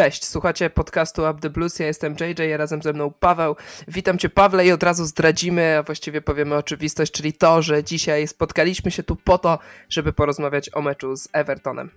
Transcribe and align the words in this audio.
Cześć, 0.00 0.24
słuchacie 0.24 0.70
podcastu 0.70 1.22
Up 1.22 1.40
the 1.40 1.50
Blues, 1.50 1.78
ja 1.78 1.86
jestem 1.86 2.16
JJ, 2.20 2.54
a 2.54 2.56
razem 2.56 2.82
ze 2.82 2.92
mną 2.92 3.12
Paweł. 3.20 3.56
Witam 3.88 4.18
Cię 4.18 4.28
Pawle 4.28 4.66
i 4.66 4.72
od 4.72 4.82
razu 4.82 5.04
zdradzimy, 5.04 5.78
a 5.78 5.82
właściwie 5.82 6.20
powiemy 6.20 6.54
oczywistość, 6.56 7.12
czyli 7.12 7.32
to, 7.32 7.62
że 7.62 7.84
dzisiaj 7.84 8.28
spotkaliśmy 8.28 8.90
się 8.90 9.02
tu 9.02 9.16
po 9.16 9.38
to, 9.38 9.58
żeby 9.88 10.12
porozmawiać 10.12 10.74
o 10.74 10.82
meczu 10.82 11.16
z 11.16 11.28
Evertonem. 11.32 11.90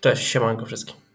Cześć, 0.00 0.28
siemanko 0.28 0.66
wszystkim. 0.66 1.07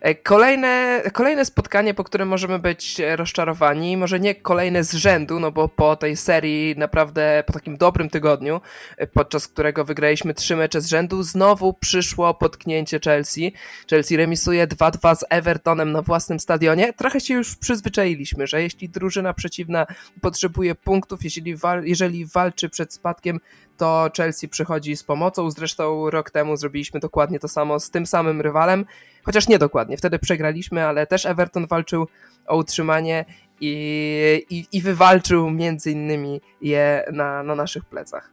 E, 0.00 0.14
kolejne, 0.14 1.02
kolejne 1.12 1.44
spotkanie, 1.44 1.94
po 1.94 2.04
którym 2.04 2.28
możemy 2.28 2.58
być 2.58 3.00
rozczarowani, 3.16 3.96
może 3.96 4.20
nie 4.20 4.34
kolejne 4.34 4.84
z 4.84 4.94
rzędu, 4.94 5.40
no 5.40 5.52
bo 5.52 5.68
po 5.68 5.96
tej 5.96 6.16
serii 6.16 6.74
naprawdę 6.78 7.44
po 7.46 7.52
takim 7.52 7.76
dobrym 7.76 8.10
tygodniu, 8.10 8.60
e, 8.96 9.06
podczas 9.06 9.48
którego 9.48 9.84
wygraliśmy 9.84 10.34
trzy 10.34 10.56
mecze 10.56 10.80
z 10.80 10.86
rzędu, 10.86 11.22
znowu 11.22 11.72
przyszło 11.72 12.34
potknięcie 12.34 13.00
Chelsea. 13.04 13.52
Chelsea 13.90 14.16
remisuje 14.16 14.66
2-2 14.66 15.14
z 15.14 15.24
Evertonem 15.30 15.92
na 15.92 16.02
własnym 16.02 16.40
stadionie. 16.40 16.92
Trochę 16.92 17.20
się 17.20 17.34
już 17.34 17.56
przyzwyczailiśmy, 17.56 18.46
że 18.46 18.62
jeśli 18.62 18.88
drużyna 18.88 19.34
przeciwna 19.34 19.86
potrzebuje 20.20 20.74
punktów, 20.74 21.24
jeżeli, 21.24 21.56
wal 21.56 21.84
jeżeli 21.84 22.26
walczy 22.26 22.68
przed 22.68 22.94
spadkiem, 22.94 23.40
to 23.76 24.10
Chelsea 24.16 24.48
przychodzi 24.48 24.96
z 24.96 25.04
pomocą. 25.04 25.50
Zresztą 25.50 26.10
rok 26.10 26.30
temu 26.30 26.56
zrobiliśmy 26.56 27.00
dokładnie 27.00 27.38
to 27.38 27.48
samo 27.48 27.80
z 27.80 27.90
tym 27.90 28.06
samym 28.06 28.40
rywalem, 28.40 28.84
chociaż 29.24 29.48
nie 29.48 29.58
dokładnie. 29.58 29.96
Wtedy 29.96 30.18
przegraliśmy, 30.18 30.84
ale 30.84 31.06
też 31.06 31.26
Everton 31.26 31.66
walczył 31.66 32.06
o 32.46 32.56
utrzymanie 32.56 33.24
i, 33.60 34.46
i, 34.50 34.66
i 34.72 34.82
wywalczył 34.82 35.50
między 35.50 35.90
innymi 35.90 36.40
je 36.60 37.04
na, 37.12 37.42
na 37.42 37.54
naszych 37.54 37.84
plecach. 37.84 38.30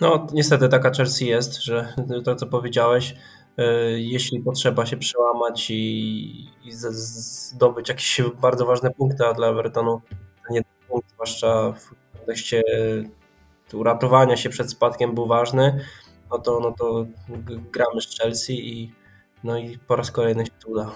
No, 0.00 0.26
niestety 0.32 0.68
taka 0.68 0.90
Chelsea 0.90 1.26
jest, 1.26 1.62
że 1.62 1.94
to 2.24 2.34
co 2.34 2.46
powiedziałeś, 2.46 3.14
e, 3.58 3.64
jeśli 4.00 4.40
potrzeba 4.40 4.86
się 4.86 4.96
przełamać 4.96 5.70
i, 5.70 6.50
i 6.64 6.72
zdobyć 6.72 7.88
jakieś 7.88 8.20
bardzo 8.40 8.66
ważne 8.66 8.90
punkty, 8.90 9.26
a 9.26 9.34
dla 9.34 9.48
Evertonu 9.48 10.00
nie 10.50 10.62
punkt, 10.88 11.10
zwłaszcza 11.10 11.72
w 11.72 11.94
kontekście 12.18 12.62
uratowania 13.74 14.36
się 14.36 14.48
przed 14.48 14.70
spadkiem 14.70 15.14
był 15.14 15.26
ważny, 15.26 15.84
no 16.30 16.38
to, 16.38 16.60
no 16.60 16.72
to 16.72 17.06
gramy 17.72 18.00
z 18.00 18.18
Chelsea 18.18 18.52
i, 18.52 18.92
no 19.44 19.58
i 19.58 19.78
po 19.78 19.96
raz 19.96 20.10
kolejny 20.10 20.46
się 20.46 20.52
to 20.62 20.68
udało. 20.68 20.94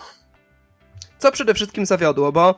Co 1.19 1.33
przede 1.33 1.55
wszystkim 1.55 1.87
zawiodło, 1.87 2.33
bo 2.33 2.55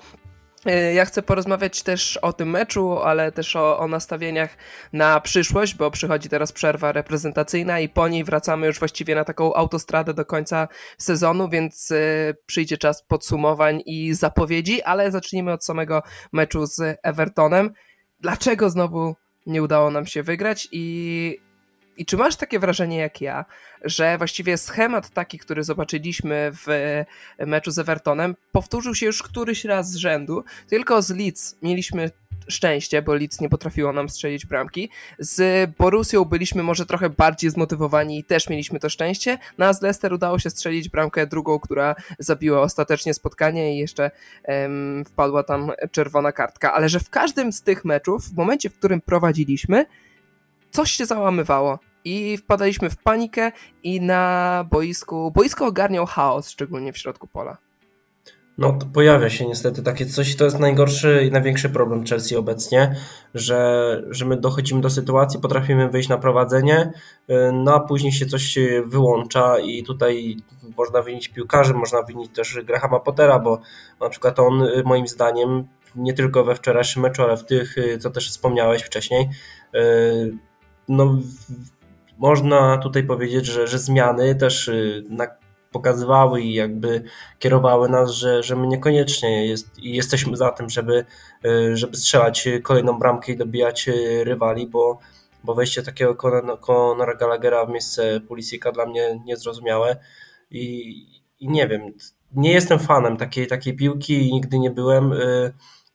e, 0.67 0.95
ja 0.95 1.05
chcę 1.05 1.23
porozmawiać 1.23 1.83
też 1.83 2.17
o 2.17 2.33
tym 2.33 2.51
meczu, 2.51 2.98
ale 2.98 3.33
też 3.33 3.57
o, 3.57 3.79
o, 3.79 3.89
nastawieniach 3.89 4.57
na 4.92 5.20
przyszłość, 5.20 5.75
bo 5.75 5.91
przychodzi 5.91 6.29
teraz 6.29 6.53
przerwa 6.53 6.92
reprezentacyjna 6.92 7.81
i 7.81 7.89
po 7.89 8.09
niej 8.09 8.25
wracamy 8.25 8.67
już 8.67 8.79
właściwie 8.79 9.15
na 9.15 9.25
taką 9.25 9.55
autostradę 9.55 10.15
do 10.15 10.25
końca 10.25 10.69
sezonu, 10.98 11.48
więc 11.48 11.91
y, 11.91 12.37
przyjdzie 12.47 12.79
czas 12.79 13.03
podsumowań 13.03 13.83
i 13.87 14.15
zapowiedzi, 14.15 14.83
ale 14.83 15.11
zacznijmy 15.11 15.53
od 15.53 15.65
samego 15.65 16.03
meczu 16.33 16.67
z 16.67 16.98
Evertonem. 17.03 17.73
Dlaczego 18.20 18.70
znowu 18.70 19.15
nie 19.47 19.62
udało 19.62 19.91
nam 19.91 20.06
się 20.06 20.23
wygrać 20.23 20.69
i, 20.73 21.39
i 21.97 22.06
czy 22.06 22.17
masz 22.17 22.37
takie 22.37 22.59
wrażenie 22.59 22.97
jak 22.97 23.20
ja, 23.20 23.45
że 23.84 24.19
właściwie 24.19 24.59
schemat 24.59 25.11
taki, 25.11 25.39
który 25.39 25.64
zobaczyliśmy 25.64 26.51
w 26.53 26.67
meczu 27.47 27.70
z 27.70 27.78
Evertonem, 27.78 28.36
powtórzył 28.53 28.95
się 28.95 29.06
już 29.06 29.23
któryś 29.23 29.64
raz 29.64 29.91
z 29.91 29.97
rzędu, 29.97 30.45
tylko 30.69 31.03
z 31.03 31.11
Leeds 31.11 31.56
mieliśmy 31.62 32.11
szczęście, 32.48 33.03
bo 33.03 33.14
Leeds 33.14 33.41
nie 33.41 33.48
potrafiło 33.48 33.92
nam 33.92 34.09
strzelić 34.09 34.47
bramki. 34.47 34.91
Z 35.19 35.70
Borusią 35.78 36.25
byliśmy 36.25 36.62
może 36.62 36.86
trochę 36.86 37.11
bardziej 37.11 37.51
zmotywowani 37.51 38.19
i 38.19 38.25
też 38.25 38.48
mieliśmy 38.48 38.80
to 38.80 38.89
szczęście. 38.89 39.39
No 39.58 39.74
z 39.74 39.83
Leicester 39.83 40.13
udało 40.13 40.39
się 40.39 40.51
strzelić 40.51 40.89
bramkę 40.89 41.27
drugą, 41.27 41.58
która 41.58 41.95
zabiła 42.19 42.61
ostatecznie 42.61 43.14
spotkanie 43.14 43.74
i 43.74 43.79
jeszcze 43.79 44.11
wpadła 45.07 45.42
tam 45.42 45.73
czerwona 45.91 46.33
kartka. 46.33 46.73
Ale 46.73 46.89
że 46.89 47.01
w 47.01 47.11
każdym 47.11 47.52
z 47.52 47.63
tych 47.63 47.85
meczów, 47.85 48.24
w 48.24 48.36
momencie, 48.36 48.70
w 48.70 48.79
którym 48.79 49.01
prowadziliśmy, 49.01 49.86
coś 50.70 50.90
się 50.90 51.07
załamywało 51.07 51.79
i 52.05 52.36
wpadaliśmy 52.36 52.90
w 52.90 52.96
panikę 52.96 53.52
i 53.83 54.01
na 54.01 54.64
boisku, 54.70 55.30
boisko 55.30 55.67
ogarniał 55.67 56.07
chaos, 56.07 56.51
szczególnie 56.51 56.92
w 56.92 56.98
środku 56.98 57.27
pola. 57.27 57.64
No 58.59 58.79
pojawia 58.92 59.31
się 59.31 59.47
niestety 59.47 59.83
takie 59.83 60.07
coś, 60.07 60.37
to 60.37 60.45
jest 60.45 60.59
najgorszy 60.59 61.25
i 61.29 61.31
największy 61.31 61.70
problem 61.70 62.07
Chelsea 62.07 62.37
obecnie, 62.37 62.97
że, 63.35 64.03
że 64.11 64.25
my 64.25 64.37
dochodzimy 64.37 64.81
do 64.81 64.91
sytuacji, 64.91 65.41
potrafimy 65.41 65.89
wyjść 65.89 66.09
na 66.09 66.19
prowadzenie, 66.19 66.93
y, 67.31 67.35
no 67.53 67.75
a 67.75 67.81
później 67.81 68.13
się 68.13 68.27
coś 68.27 68.59
wyłącza 68.87 69.59
i 69.59 69.83
tutaj 69.83 70.37
można 70.77 71.03
winić 71.03 71.29
piłkarzy, 71.29 71.75
można 71.75 72.03
winić 72.03 72.33
też 72.33 72.59
Grahama 72.64 73.01
Pottera, 73.01 73.39
bo 73.39 73.61
na 74.01 74.09
przykład 74.09 74.39
on 74.39 74.63
y, 74.63 74.83
moim 74.85 75.09
zdaniem 75.09 75.64
nie 75.97 76.13
tylko 76.13 76.45
we 76.45 76.55
wczorajszym 76.55 77.03
meczu, 77.03 77.23
ale 77.23 77.37
w 77.37 77.45
tych, 77.45 77.79
y, 77.79 77.98
co 77.98 78.11
też 78.11 78.31
wspomniałeś 78.31 78.83
wcześniej, 78.83 79.29
no 80.89 81.19
można 82.19 82.79
tutaj 82.79 83.03
powiedzieć, 83.05 83.47
że, 83.47 83.67
że 83.67 83.79
zmiany 83.79 84.35
też 84.35 84.70
na 85.09 85.27
pokazywały 85.74 86.40
i 86.40 86.55
jakby 86.55 87.02
kierowały 87.39 87.89
nas, 87.89 88.11
że, 88.11 88.42
że 88.42 88.57
my 88.57 88.67
niekoniecznie 88.67 89.46
jest, 89.46 89.70
jesteśmy 89.79 90.36
za 90.36 90.51
tym, 90.51 90.70
żeby, 90.70 91.05
e, 91.45 91.77
żeby 91.77 91.96
strzelać 91.96 92.48
kolejną 92.62 92.98
bramkę 92.98 93.33
i 93.33 93.36
dobijać 93.36 93.89
e, 93.89 93.92
rywali, 94.24 94.67
bo, 94.67 94.98
bo 95.45 95.55
wejście 95.55 95.83
takiego 95.83 96.14
Conora 96.67 97.14
Gallaghera 97.14 97.67
w 97.67 97.70
miejsce 97.70 98.20
Pulisika 98.20 98.73
dla 98.73 98.86
mnie 98.86 99.20
niezrozumiałe 99.24 99.96
i, 100.51 100.95
i 101.40 101.48
nie 101.48 101.68
wiem, 101.68 101.92
nie 102.33 102.52
jestem 102.52 102.79
fanem 102.79 103.17
takiej, 103.17 103.46
takiej 103.46 103.77
piłki 103.77 104.29
i 104.29 104.33
nigdy 104.33 104.58
nie 104.58 104.70
byłem. 104.70 105.13
E, 105.13 105.52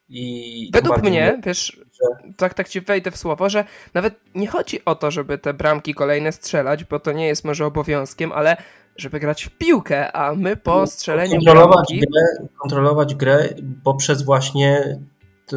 I 0.09 0.69
Według 0.73 1.01
mnie, 1.01 1.11
nie, 1.11 1.41
wiesz, 1.45 1.81
że... 1.91 2.31
tak, 2.37 2.53
tak 2.53 2.69
ci 2.69 2.81
wejdę 2.81 3.11
w 3.11 3.17
słowo, 3.17 3.49
że 3.49 3.65
nawet 3.93 4.19
nie 4.35 4.47
chodzi 4.47 4.85
o 4.85 4.95
to, 4.95 5.11
żeby 5.11 5.37
te 5.37 5.53
bramki 5.53 5.93
kolejne 5.93 6.31
strzelać, 6.31 6.83
bo 6.83 6.99
to 6.99 7.11
nie 7.11 7.27
jest 7.27 7.45
może 7.45 7.65
obowiązkiem, 7.65 8.31
ale 8.31 8.57
żeby 8.99 9.19
grać 9.19 9.43
w 9.43 9.49
piłkę, 9.49 10.11
a 10.11 10.35
my 10.35 10.55
po 10.55 10.87
strzeleniu 10.87 11.35
kontrolować 11.35 11.87
bramki... 11.89 11.99
grę, 11.99 12.47
kontrolować 12.57 13.15
grę 13.15 13.49
poprzez 13.83 14.21
właśnie 14.23 14.99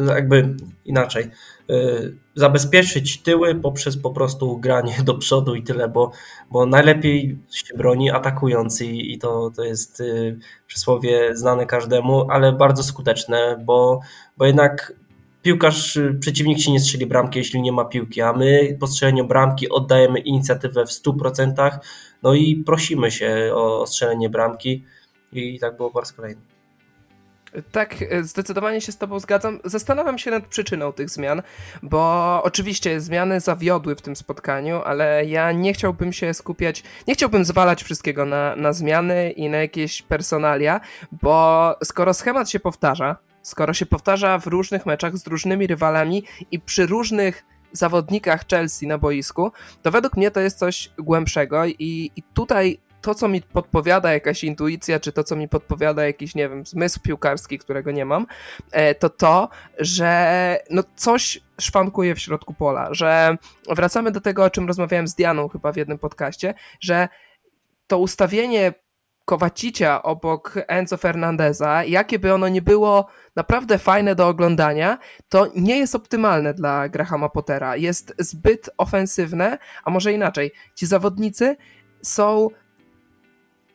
jakby 0.07 0.55
inaczej 0.85 1.29
yy, 1.67 2.17
zabezpieczyć 2.35 3.21
tyły 3.21 3.55
poprzez 3.55 3.97
po 3.97 4.11
prostu 4.11 4.57
granie 4.57 4.95
do 5.03 5.13
przodu 5.13 5.55
i 5.55 5.63
tyle, 5.63 5.89
bo, 5.89 6.11
bo 6.51 6.65
najlepiej 6.65 7.39
się 7.51 7.77
broni 7.77 8.11
atakując 8.11 8.81
i, 8.81 9.13
i 9.13 9.17
to, 9.17 9.51
to 9.55 9.63
jest 9.63 9.99
yy, 9.99 10.39
przysłowie 10.67 11.35
znane 11.35 11.65
każdemu, 11.65 12.31
ale 12.31 12.53
bardzo 12.53 12.83
skuteczne, 12.83 13.63
bo, 13.65 13.99
bo 14.37 14.45
jednak 14.45 14.93
piłkarz, 15.43 15.95
y, 15.95 16.17
przeciwnik 16.19 16.57
ci 16.57 16.71
nie 16.71 16.79
strzeli 16.79 17.05
bramki, 17.05 17.39
jeśli 17.39 17.61
nie 17.61 17.71
ma 17.71 17.85
piłki, 17.85 18.21
a 18.21 18.33
my 18.33 18.77
po 18.79 18.87
strzeleniu 18.87 19.27
bramki 19.27 19.69
oddajemy 19.69 20.19
inicjatywę 20.19 20.85
w 20.85 20.91
100%, 20.91 21.79
no 22.23 22.33
i 22.33 22.55
prosimy 22.55 23.11
się 23.11 23.51
o 23.53 23.87
strzelenie 23.87 24.29
bramki 24.29 24.85
i 25.31 25.59
tak 25.59 25.77
było 25.77 25.91
po 25.91 25.99
raz 25.99 26.13
kolejny. 26.13 26.41
Tak, 27.71 28.01
y, 28.01 28.23
zdecydowanie 28.23 28.81
się 28.81 28.91
z 28.91 28.97
Tobą 28.97 29.19
zgadzam. 29.19 29.59
Zastanawiam 29.63 30.17
się 30.17 30.31
nad 30.31 30.47
przyczyną 30.47 30.93
tych 30.93 31.09
zmian, 31.09 31.41
bo 31.83 32.41
oczywiście 32.43 33.01
zmiany 33.01 33.39
zawiodły 33.39 33.95
w 33.95 34.01
tym 34.01 34.15
spotkaniu, 34.15 34.81
ale 34.85 35.25
ja 35.25 35.51
nie 35.51 35.73
chciałbym 35.73 36.13
się 36.13 36.33
skupiać, 36.33 36.83
nie 37.07 37.13
chciałbym 37.13 37.45
zwalać 37.45 37.83
wszystkiego 37.83 38.25
na, 38.25 38.55
na 38.55 38.73
zmiany 38.73 39.31
i 39.31 39.49
na 39.49 39.57
jakieś 39.57 40.01
personalia, 40.01 40.81
bo 41.11 41.75
skoro 41.83 42.13
schemat 42.13 42.49
się 42.49 42.59
powtarza, 42.59 43.17
skoro 43.43 43.73
się 43.73 43.85
powtarza 43.85 44.39
w 44.39 44.47
różnych 44.47 44.85
meczach 44.85 45.17
z 45.17 45.27
różnymi 45.27 45.67
rywalami 45.67 46.23
i 46.51 46.59
przy 46.59 46.85
różnych 46.85 47.45
zawodnikach 47.71 48.47
Chelsea 48.47 48.87
na 48.87 48.97
boisku, 48.97 49.51
to 49.81 49.91
według 49.91 50.17
mnie 50.17 50.31
to 50.31 50.39
jest 50.39 50.59
coś 50.59 50.91
głębszego 50.97 51.65
i, 51.65 52.11
i 52.15 52.23
tutaj 52.33 52.79
to, 53.03 53.15
co 53.15 53.27
mi 53.27 53.41
podpowiada 53.41 54.13
jakaś 54.13 54.43
intuicja, 54.43 54.99
czy 54.99 55.11
to, 55.11 55.23
co 55.23 55.35
mi 55.35 55.49
podpowiada 55.49 56.05
jakiś, 56.05 56.35
nie 56.35 56.49
wiem, 56.49 56.65
zmysł 56.65 56.99
piłkarski, 56.99 57.59
którego 57.59 57.91
nie 57.91 58.05
mam, 58.05 58.25
e, 58.71 58.95
to 58.95 59.09
to, 59.09 59.49
że 59.79 60.59
no 60.69 60.83
coś 60.95 61.39
szwankuje 61.61 62.15
w 62.15 62.19
środku 62.19 62.53
pola, 62.53 62.87
że 62.91 63.37
wracamy 63.69 64.11
do 64.11 64.21
tego, 64.21 64.43
o 64.43 64.49
czym 64.49 64.67
rozmawiałem 64.67 65.07
z 65.07 65.15
Dianą 65.15 65.49
chyba 65.49 65.71
w 65.71 65.77
jednym 65.77 65.99
podcaście, 65.99 66.53
że 66.79 67.07
to 67.87 67.97
ustawienie 67.97 68.73
Kowacicia 69.25 70.03
obok 70.03 70.53
Enzo 70.67 70.97
Fernandeza, 70.97 71.83
jakie 71.83 72.19
by 72.19 72.33
ono 72.33 72.47
nie 72.47 72.61
było 72.61 73.07
naprawdę 73.35 73.77
fajne 73.77 74.15
do 74.15 74.27
oglądania, 74.27 74.97
to 75.29 75.47
nie 75.55 75.79
jest 75.79 75.95
optymalne 75.95 76.53
dla 76.53 76.89
Grahama 76.89 77.29
Pottera. 77.29 77.75
Jest 77.75 78.13
zbyt 78.19 78.69
ofensywne, 78.77 79.57
a 79.83 79.89
może 79.89 80.13
inaczej. 80.13 80.51
Ci 80.75 80.85
zawodnicy 80.85 81.55
są 82.01 82.49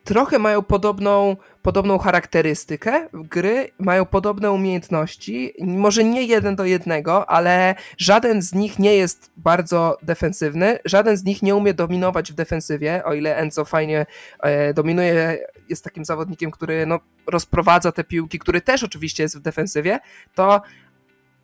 trochę 0.08 0.38
mają 0.38 0.62
podobną, 0.62 1.36
podobną 1.62 1.98
charakterystykę 1.98 3.08
gry, 3.12 3.70
mają 3.78 4.06
podobne 4.06 4.50
umiejętności, 4.50 5.52
może 5.60 6.04
nie 6.04 6.22
jeden 6.22 6.56
do 6.56 6.64
jednego, 6.64 7.30
ale 7.30 7.74
żaden 7.98 8.42
z 8.42 8.54
nich 8.54 8.78
nie 8.78 8.96
jest 8.96 9.30
bardzo 9.36 9.98
defensywny, 10.02 10.78
żaden 10.84 11.16
z 11.16 11.24
nich 11.24 11.42
nie 11.42 11.54
umie 11.54 11.74
dominować 11.74 12.32
w 12.32 12.34
defensywie, 12.34 13.04
o 13.04 13.14
ile 13.14 13.36
Enzo 13.36 13.64
fajnie 13.64 14.06
e, 14.40 14.74
dominuje, 14.74 15.38
jest 15.68 15.84
takim 15.84 16.04
zawodnikiem, 16.04 16.50
który 16.50 16.86
no, 16.86 17.00
rozprowadza 17.26 17.92
te 17.92 18.04
piłki, 18.04 18.38
który 18.38 18.60
też 18.60 18.82
oczywiście 18.82 19.22
jest 19.22 19.38
w 19.38 19.42
defensywie, 19.42 19.98
to 20.34 20.62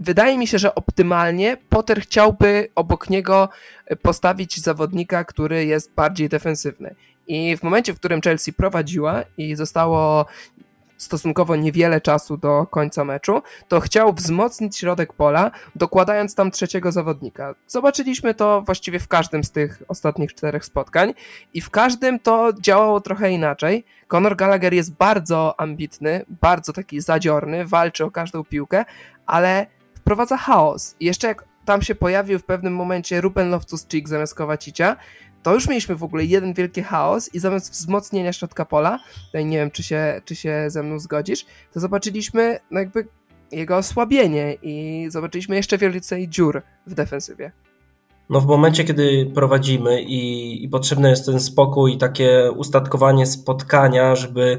wydaje 0.01 0.39
mi 0.39 0.47
się, 0.47 0.59
że 0.59 0.75
optymalnie 0.75 1.57
Potter 1.69 2.01
chciałby 2.01 2.69
obok 2.75 3.11
niego 3.11 3.49
postawić 4.03 4.61
zawodnika, 4.61 5.25
który 5.25 5.65
jest 5.65 5.95
bardziej 5.95 6.29
defensywny. 6.29 6.95
I 7.27 7.57
w 7.57 7.63
momencie, 7.63 7.95
w 7.95 7.99
którym 7.99 8.21
Chelsea 8.21 8.53
prowadziła 8.53 9.23
i 9.37 9.57
zostało 9.57 10.27
stosunkowo 10.97 11.57
niewiele 11.57 12.01
czasu 12.01 12.37
do 12.37 12.67
końca 12.67 13.05
meczu, 13.05 13.43
to 13.69 13.81
chciał 13.81 14.13
wzmocnić 14.13 14.79
środek 14.79 15.13
pola, 15.13 15.51
dokładając 15.75 16.35
tam 16.35 16.51
trzeciego 16.51 16.93
zawodnika. 16.93 17.55
Zobaczyliśmy 17.67 18.35
to 18.35 18.63
właściwie 18.63 18.99
w 19.01 19.09
każdym 19.09 19.45
z 19.45 19.51
tych 19.51 19.83
ostatnich 19.89 20.35
czterech 20.35 20.65
spotkań 20.65 21.15
i 21.55 21.61
w 21.61 21.71
każdym 21.71 22.19
to 22.19 22.53
działało 22.61 23.01
trochę 23.01 23.31
inaczej. 23.31 23.85
Conor 24.09 24.37
Gallagher 24.37 24.75
jest 24.75 24.95
bardzo 24.95 25.61
ambitny, 25.61 26.25
bardzo 26.29 26.73
taki 26.73 27.01
zadziorny, 27.01 27.67
walczy 27.67 28.05
o 28.05 28.11
każdą 28.11 28.45
piłkę, 28.45 28.85
ale 29.27 29.67
wprowadza 29.95 30.37
chaos. 30.37 30.97
I 31.01 31.05
jeszcze 31.05 31.29
jak 31.29 31.45
tam 31.65 31.83
się 31.83 31.95
pojawił 31.95 32.39
w 32.39 32.45
pewnym 32.45 32.75
momencie 32.75 33.21
Ruben 33.21 33.51
Loftus-Cheek 33.51 34.09
zamiast 34.09 34.35
Kowacicia, 34.35 34.97
to 35.45 35.55
już 35.55 35.69
mieliśmy 35.69 35.97
w 35.97 36.03
ogóle 36.03 36.25
jeden 36.25 36.55
wielki 36.55 36.83
chaos 36.83 37.35
i 37.35 37.39
zamiast 37.39 37.73
wzmocnienia 37.73 38.33
środka 38.33 38.65
pola, 38.65 38.99
tutaj 39.27 39.47
nie 39.47 39.57
wiem, 39.59 39.71
czy 39.71 39.83
się, 39.83 40.21
czy 40.25 40.37
się 40.37 40.65
ze 40.69 40.83
mną 40.83 40.99
zgodzisz, 40.99 41.47
to 41.73 41.81
zobaczyliśmy 41.81 42.59
no 42.71 42.81
jakby 42.81 43.07
jego 43.53 43.77
osłabienie 43.77 44.57
i 44.63 45.07
zobaczyliśmy 45.11 45.57
jeszcze 45.57 45.79
więcej 45.79 46.29
dziur 46.29 46.63
w 46.87 46.95
defensywie. 46.95 47.53
No 48.31 48.41
w 48.41 48.47
momencie, 48.47 48.85
kiedy 48.85 49.31
prowadzimy 49.35 50.03
i, 50.03 50.65
i 50.65 50.69
potrzebny 50.69 51.11
jest 51.11 51.27
ten 51.27 51.41
spokój 51.41 51.95
i 51.95 51.99
takie 51.99 52.51
ustatkowanie 52.57 53.27
spotkania, 53.27 54.15
żeby 54.15 54.59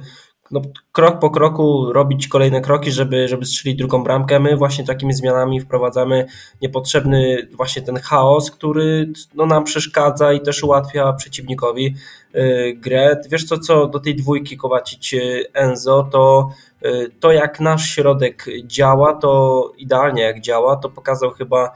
no, 0.52 0.62
krok 0.92 1.20
po 1.20 1.30
kroku 1.30 1.94
robić 1.94 2.28
kolejne 2.28 2.62
kroki, 2.62 2.92
żeby, 2.92 3.28
żeby 3.28 3.46
strzelić 3.46 3.78
drugą 3.78 4.04
bramkę. 4.04 4.40
My 4.40 4.58
właśnie 4.58 4.86
takimi 4.86 5.14
zmianami 5.14 5.62
wprowadzamy 5.62 6.26
niepotrzebny 6.62 7.48
właśnie 7.54 7.82
ten 7.82 8.00
chaos, 8.00 8.52
który 8.52 9.12
no, 9.36 9.46
nam 9.46 9.64
przeszkadza 9.64 10.34
i 10.34 10.42
też 10.42 10.64
ułatwia 10.64 11.14
przeciwnikowi 11.14 11.96
y, 12.36 12.74
grę. 12.78 13.18
Wiesz 13.30 13.46
co, 13.46 13.60
co 13.60 13.88
do 13.88 14.00
tej 14.00 14.16
dwójki 14.16 14.58
Kowacić 14.58 15.14
y, 15.14 15.46
Enzo, 15.54 16.08
to 16.12 16.50
y, 16.86 17.12
to 17.20 17.32
jak 17.32 17.60
nasz 17.60 17.90
środek 17.90 18.46
działa, 18.64 19.14
to 19.14 19.72
idealnie 19.78 20.24
jak 20.24 20.42
działa, 20.42 20.76
to 20.76 20.90
pokazał 20.90 21.32
chyba 21.32 21.72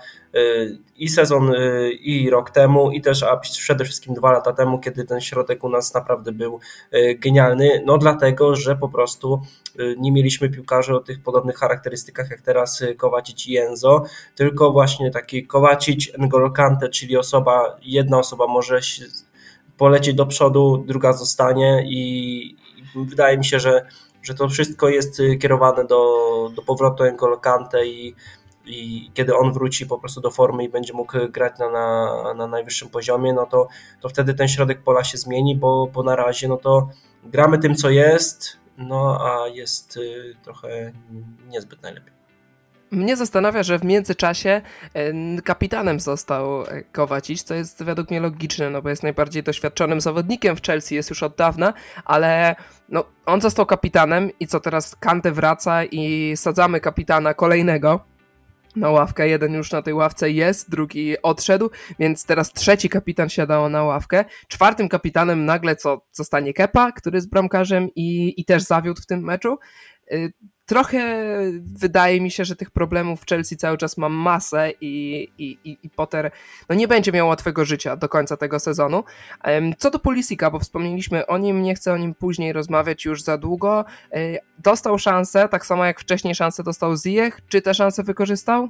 i 0.97 1.09
sezon 1.09 1.53
i 2.01 2.29
rok 2.29 2.51
temu 2.51 2.91
i 2.91 3.01
też 3.01 3.23
a 3.23 3.37
przede 3.37 3.85
wszystkim 3.85 4.13
dwa 4.13 4.31
lata 4.31 4.53
temu, 4.53 4.79
kiedy 4.79 5.05
ten 5.05 5.21
środek 5.21 5.63
u 5.63 5.69
nas 5.69 5.93
naprawdę 5.93 6.31
był 6.31 6.59
genialny, 7.15 7.83
no 7.85 7.97
dlatego, 7.97 8.55
że 8.55 8.75
po 8.75 8.89
prostu 8.89 9.41
nie 9.97 10.11
mieliśmy 10.11 10.49
piłkarzy 10.49 10.95
o 10.95 10.99
tych 10.99 11.23
podobnych 11.23 11.57
charakterystykach 11.57 12.29
jak 12.29 12.41
teraz 12.41 12.83
Kowacic 12.97 13.47
i 13.47 13.57
Enzo, 13.57 14.03
tylko 14.35 14.71
właśnie 14.71 15.11
taki 15.11 15.47
Kowacic, 15.47 16.13
N'Golo 16.17 16.51
Kante, 16.51 16.89
czyli 16.89 17.17
osoba, 17.17 17.77
jedna 17.81 18.19
osoba 18.19 18.47
może 18.47 18.79
polecieć 19.77 20.15
do 20.15 20.25
przodu, 20.25 20.83
druga 20.87 21.13
zostanie 21.13 21.85
i 21.87 22.55
wydaje 22.95 23.37
mi 23.37 23.45
się, 23.45 23.59
że, 23.59 23.85
że 24.21 24.33
to 24.33 24.49
wszystko 24.49 24.89
jest 24.89 25.21
kierowane 25.41 25.85
do, 25.85 26.05
do 26.55 26.61
powrotu 26.61 27.03
N'Golo 27.03 27.39
Kante 27.39 27.87
i, 27.87 28.15
i 28.69 29.11
kiedy 29.13 29.35
on 29.35 29.53
wróci 29.53 29.85
po 29.85 29.99
prostu 29.99 30.21
do 30.21 30.31
formy 30.31 30.63
i 30.63 30.69
będzie 30.69 30.93
mógł 30.93 31.17
grać 31.29 31.59
na, 31.59 31.69
na, 31.69 32.33
na 32.33 32.47
najwyższym 32.47 32.89
poziomie, 32.89 33.33
no 33.33 33.45
to, 33.45 33.67
to 34.01 34.09
wtedy 34.09 34.33
ten 34.33 34.47
środek 34.47 34.81
pola 34.83 35.03
się 35.03 35.17
zmieni, 35.17 35.55
bo, 35.55 35.87
bo 35.93 36.03
na 36.03 36.15
razie 36.15 36.47
no 36.47 36.57
to 36.57 36.89
gramy 37.23 37.57
tym, 37.57 37.75
co 37.75 37.89
jest, 37.89 38.57
no 38.77 39.19
a 39.21 39.47
jest 39.47 39.97
y, 39.97 40.35
trochę 40.43 40.91
niezbyt 41.47 41.81
najlepiej. 41.81 42.19
Mnie 42.91 43.17
zastanawia, 43.17 43.63
że 43.63 43.79
w 43.79 43.83
międzyczasie 43.83 44.61
kapitanem 45.43 45.99
został 45.99 46.61
e, 46.61 46.83
Kowacic, 46.91 47.43
co 47.43 47.53
jest 47.53 47.83
według 47.83 48.09
mnie 48.09 48.19
logiczne, 48.19 48.69
no 48.69 48.81
bo 48.81 48.89
jest 48.89 49.03
najbardziej 49.03 49.43
doświadczonym 49.43 50.01
zawodnikiem 50.01 50.55
w 50.55 50.61
Chelsea, 50.61 50.95
jest 50.95 51.09
już 51.09 51.23
od 51.23 51.35
dawna, 51.35 51.73
ale 52.05 52.55
no, 52.89 53.03
on 53.25 53.41
został 53.41 53.65
kapitanem 53.65 54.29
i 54.39 54.47
co 54.47 54.59
teraz 54.59 54.95
Kante 54.95 55.31
wraca 55.31 55.83
i 55.83 56.33
sadzamy 56.35 56.79
kapitana 56.79 57.33
kolejnego 57.33 57.99
na 58.75 58.89
ławkę. 58.89 59.29
Jeden 59.29 59.53
już 59.53 59.71
na 59.71 59.81
tej 59.81 59.93
ławce 59.93 60.31
jest, 60.31 60.69
drugi 60.69 61.21
odszedł, 61.21 61.69
więc 61.99 62.25
teraz 62.25 62.53
trzeci 62.53 62.89
kapitan 62.89 63.29
siadał 63.29 63.69
na 63.69 63.83
ławkę. 63.83 64.25
Czwartym 64.47 64.89
kapitanem 64.89 65.45
nagle 65.45 65.75
co 65.75 66.01
zostanie 66.11 66.53
Kepa, 66.53 66.91
który 66.91 67.17
jest 67.17 67.29
bramkarzem 67.29 67.89
i, 67.95 68.33
i 68.41 68.45
też 68.45 68.63
zawiódł 68.63 69.01
w 69.01 69.05
tym 69.05 69.23
meczu. 69.23 69.57
Trochę 70.69 71.25
wydaje 71.75 72.21
mi 72.21 72.31
się, 72.31 72.45
że 72.45 72.55
tych 72.55 72.71
problemów 72.71 73.21
w 73.21 73.25
Chelsea 73.25 73.57
cały 73.57 73.77
czas 73.77 73.97
mam 73.97 74.13
masę 74.13 74.71
i, 74.81 75.27
i, 75.37 75.77
i 75.83 75.89
Potter 75.89 76.31
no 76.69 76.75
nie 76.75 76.87
będzie 76.87 77.11
miał 77.11 77.27
łatwego 77.27 77.65
życia 77.65 77.95
do 77.95 78.09
końca 78.09 78.37
tego 78.37 78.59
sezonu. 78.59 79.03
Co 79.77 79.91
do 79.91 79.99
Pulisika, 79.99 80.51
bo 80.51 80.59
wspomnieliśmy 80.59 81.27
o 81.27 81.37
nim, 81.37 81.63
nie 81.63 81.75
chcę 81.75 81.93
o 81.93 81.97
nim 81.97 82.15
później 82.15 82.53
rozmawiać 82.53 83.05
już 83.05 83.23
za 83.23 83.37
długo. 83.37 83.85
Y, 84.15 84.37
dostał 84.59 84.99
szansę, 84.99 85.49
tak 85.49 85.65
samo 85.65 85.85
jak 85.85 85.99
wcześniej 85.99 86.35
szansę 86.35 86.63
dostał 86.63 86.97
Ziyech. 86.97 87.39
Czy 87.47 87.61
tę 87.61 87.73
szansę 87.73 88.03
wykorzystał? 88.03 88.69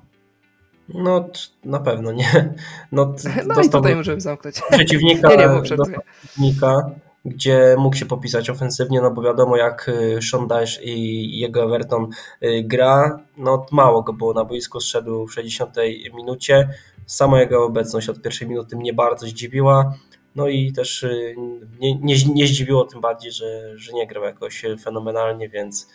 No, 0.90 1.30
na 1.66 1.80
pewno 1.80 2.12
nie. 2.12 2.30
No, 2.92 3.16
no 3.48 3.62
i 3.62 3.70
tutaj 3.70 3.96
możemy 3.96 4.22
zamknąć. 4.22 4.62
Przeciwnika, 4.72 5.30
nie, 5.36 5.38
nie, 5.38 5.62
przeciwnika 5.62 6.92
gdzie 7.30 7.76
mógł 7.78 7.96
się 7.96 8.06
popisać 8.06 8.50
ofensywnie, 8.50 9.02
no 9.02 9.12
bo 9.12 9.22
wiadomo 9.22 9.58
jak 9.58 9.90
y, 9.90 10.20
Sean 10.22 10.48
i 10.82 11.40
jego 11.40 11.64
Everton 11.64 12.08
y, 12.44 12.64
gra, 12.64 13.20
no 13.38 13.66
mało 13.72 14.02
go 14.02 14.14
było 14.14 14.34
na 14.34 14.46
boisku, 14.46 14.80
zszedł 14.80 15.28
w 15.28 15.34
60 15.34 15.76
minucie, 16.14 16.70
sama 17.06 17.40
jego 17.40 17.66
obecność 17.66 18.10
od 18.10 18.22
pierwszej 18.22 18.48
minuty 18.48 18.76
mnie 18.76 18.94
bardzo 18.94 19.28
zdziwiła, 19.28 19.94
no 20.36 20.48
i 20.48 20.74
też 20.74 21.04
y, 21.04 21.36
nie, 21.80 21.96
nie, 21.96 22.16
nie 22.36 22.48
zdziwiło 22.48 22.86
tym 22.86 23.02
bardziej, 23.02 23.32
że, 23.32 23.78
że 23.78 23.94
nie 23.94 24.08
grał 24.08 24.24
jakoś 24.24 24.66
fenomenalnie, 24.84 25.50
więc 25.50 25.88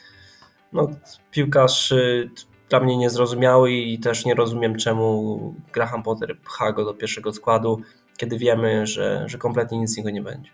no, 0.72 0.88
piłkarz 1.30 1.94
dla 2.68 2.80
mnie 2.80 2.96
niezrozumiały 2.96 3.72
i 3.72 3.98
też 3.98 4.24
nie 4.24 4.34
rozumiem 4.34 4.76
czemu 4.76 5.54
Graham 5.72 6.02
Potter 6.02 6.38
pcha 6.40 6.72
go 6.72 6.84
do 6.84 6.94
pierwszego 6.94 7.32
składu, 7.32 7.80
kiedy 8.16 8.38
wiemy, 8.38 8.86
że, 8.86 9.24
że 9.26 9.38
kompletnie 9.38 9.78
nic 9.78 9.94
z 9.94 9.96
niego 9.96 10.10
nie 10.10 10.22
będzie. 10.22 10.50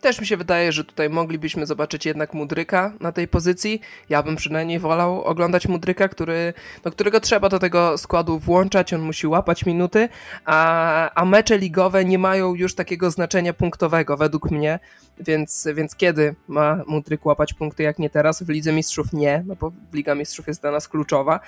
Też 0.00 0.20
mi 0.20 0.26
się 0.26 0.36
wydaje, 0.36 0.72
że 0.72 0.84
tutaj 0.84 1.10
moglibyśmy 1.10 1.66
zobaczyć 1.66 2.06
jednak 2.06 2.34
Mudryka 2.34 2.92
na 3.00 3.12
tej 3.12 3.28
pozycji. 3.28 3.80
Ja 4.08 4.22
bym 4.22 4.36
przynajmniej 4.36 4.78
wolał 4.78 5.24
oglądać 5.24 5.68
Mudryka, 5.68 6.08
który, 6.08 6.54
no, 6.84 6.90
którego 6.90 7.20
trzeba 7.20 7.48
do 7.48 7.58
tego 7.58 7.98
składu 7.98 8.38
włączać, 8.38 8.92
on 8.92 9.00
musi 9.00 9.26
łapać 9.26 9.66
minuty, 9.66 10.08
a, 10.44 11.10
a 11.14 11.24
mecze 11.24 11.58
ligowe 11.58 12.04
nie 12.04 12.18
mają 12.18 12.54
już 12.54 12.74
takiego 12.74 13.10
znaczenia 13.10 13.52
punktowego 13.52 14.16
według 14.16 14.50
mnie, 14.50 14.78
więc, 15.20 15.68
więc 15.74 15.94
kiedy 15.94 16.34
ma 16.48 16.82
Mudryk 16.86 17.26
łapać 17.26 17.54
punkty, 17.54 17.82
jak 17.82 17.98
nie 17.98 18.10
teraz? 18.10 18.42
W 18.42 18.48
Lidze 18.48 18.72
Mistrzów 18.72 19.12
nie, 19.12 19.44
no 19.46 19.56
bo 19.56 19.72
Liga 19.92 20.14
Mistrzów 20.14 20.46
jest 20.46 20.60
dla 20.60 20.70
nas 20.70 20.88
kluczowa. 20.88 21.40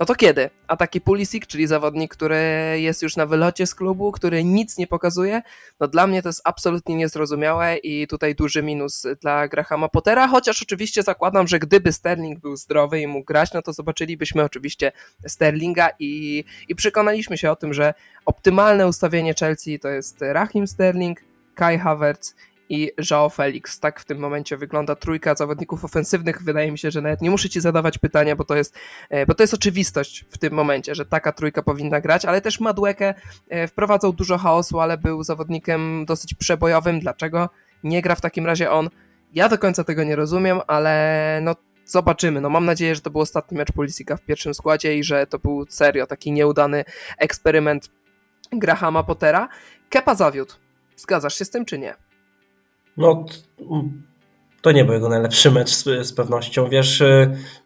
No 0.00 0.06
to 0.06 0.14
kiedy? 0.14 0.50
A 0.66 0.76
taki 0.76 1.00
Pulisic, 1.00 1.46
czyli 1.46 1.66
zawodnik, 1.66 2.12
który 2.12 2.40
jest 2.76 3.02
już 3.02 3.16
na 3.16 3.26
wylocie 3.26 3.66
z 3.66 3.74
klubu, 3.74 4.12
który 4.12 4.44
nic 4.44 4.78
nie 4.78 4.86
pokazuje, 4.86 5.42
no 5.80 5.88
dla 5.88 6.06
mnie 6.06 6.22
to 6.22 6.28
jest 6.28 6.40
absolutnie 6.44 6.94
niezrozumiałe 6.94 7.76
i 7.76 8.06
tutaj 8.06 8.34
duży 8.34 8.62
minus 8.62 9.06
dla 9.20 9.48
Grahama 9.48 9.88
Pottera, 9.88 10.28
chociaż 10.28 10.62
oczywiście 10.62 11.02
zakładam, 11.02 11.46
że 11.46 11.58
gdyby 11.58 11.92
Sterling 11.92 12.40
był 12.40 12.56
zdrowy 12.56 13.00
i 13.00 13.06
mógł 13.06 13.26
grać, 13.26 13.52
no 13.52 13.62
to 13.62 13.72
zobaczylibyśmy 13.72 14.44
oczywiście 14.44 14.92
Sterlinga 15.26 15.88
i, 15.98 16.44
i 16.68 16.74
przekonaliśmy 16.74 17.38
się 17.38 17.50
o 17.50 17.56
tym, 17.56 17.74
że 17.74 17.94
optymalne 18.26 18.86
ustawienie 18.86 19.34
Chelsea 19.34 19.78
to 19.78 19.88
jest 19.88 20.16
Rahim 20.20 20.66
Sterling, 20.66 21.18
Kai 21.54 21.78
Havertz 21.78 22.34
i 22.68 22.90
Joao 23.10 23.28
Felix. 23.30 23.80
Tak 23.80 24.00
w 24.00 24.04
tym 24.04 24.18
momencie 24.18 24.56
wygląda 24.56 24.96
trójka 24.96 25.34
zawodników 25.34 25.84
ofensywnych. 25.84 26.42
Wydaje 26.42 26.72
mi 26.72 26.78
się, 26.78 26.90
że 26.90 27.02
nawet 27.02 27.22
nie 27.22 27.30
muszę 27.30 27.48
ci 27.48 27.60
zadawać 27.60 27.98
pytania, 27.98 28.36
bo 28.36 28.44
to 28.44 28.56
jest, 28.56 28.78
e, 29.10 29.26
bo 29.26 29.34
to 29.34 29.42
jest 29.42 29.54
oczywistość 29.54 30.24
w 30.30 30.38
tym 30.38 30.52
momencie, 30.52 30.94
że 30.94 31.06
taka 31.06 31.32
trójka 31.32 31.62
powinna 31.62 32.00
grać, 32.00 32.24
ale 32.24 32.40
też 32.40 32.60
Madłekę 32.60 33.14
e, 33.48 33.68
wprowadzał 33.68 34.12
dużo 34.12 34.38
chaosu, 34.38 34.80
ale 34.80 34.98
był 34.98 35.22
zawodnikiem 35.22 36.04
dosyć 36.06 36.34
przebojowym. 36.34 37.00
Dlaczego 37.00 37.48
nie 37.84 38.02
gra 38.02 38.14
w 38.14 38.20
takim 38.20 38.46
razie 38.46 38.70
on? 38.70 38.88
Ja 39.34 39.48
do 39.48 39.58
końca 39.58 39.84
tego 39.84 40.04
nie 40.04 40.16
rozumiem, 40.16 40.60
ale 40.66 41.40
no 41.42 41.54
zobaczymy. 41.84 42.40
No 42.40 42.50
mam 42.50 42.64
nadzieję, 42.64 42.94
że 42.94 43.00
to 43.00 43.10
był 43.10 43.20
ostatni 43.20 43.58
mecz 43.58 43.72
Polisika 43.72 44.16
w 44.16 44.22
pierwszym 44.22 44.54
składzie 44.54 44.96
i 44.96 45.04
że 45.04 45.26
to 45.26 45.38
był 45.38 45.66
serio 45.68 46.06
taki 46.06 46.32
nieudany 46.32 46.84
eksperyment 47.18 47.90
Grahama 48.52 49.02
Pottera. 49.02 49.48
Kepa 49.90 50.14
zawiódł. 50.14 50.54
Zgadzasz 50.96 51.38
się 51.38 51.44
z 51.44 51.50
tym 51.50 51.64
czy 51.64 51.78
nie? 51.78 52.07
No, 52.98 53.24
to 54.62 54.72
nie 54.72 54.84
był 54.84 54.94
jego 54.94 55.08
najlepszy 55.08 55.50
mecz 55.50 55.70
z, 55.70 56.06
z 56.06 56.12
pewnością. 56.12 56.68
Wiesz, 56.68 57.02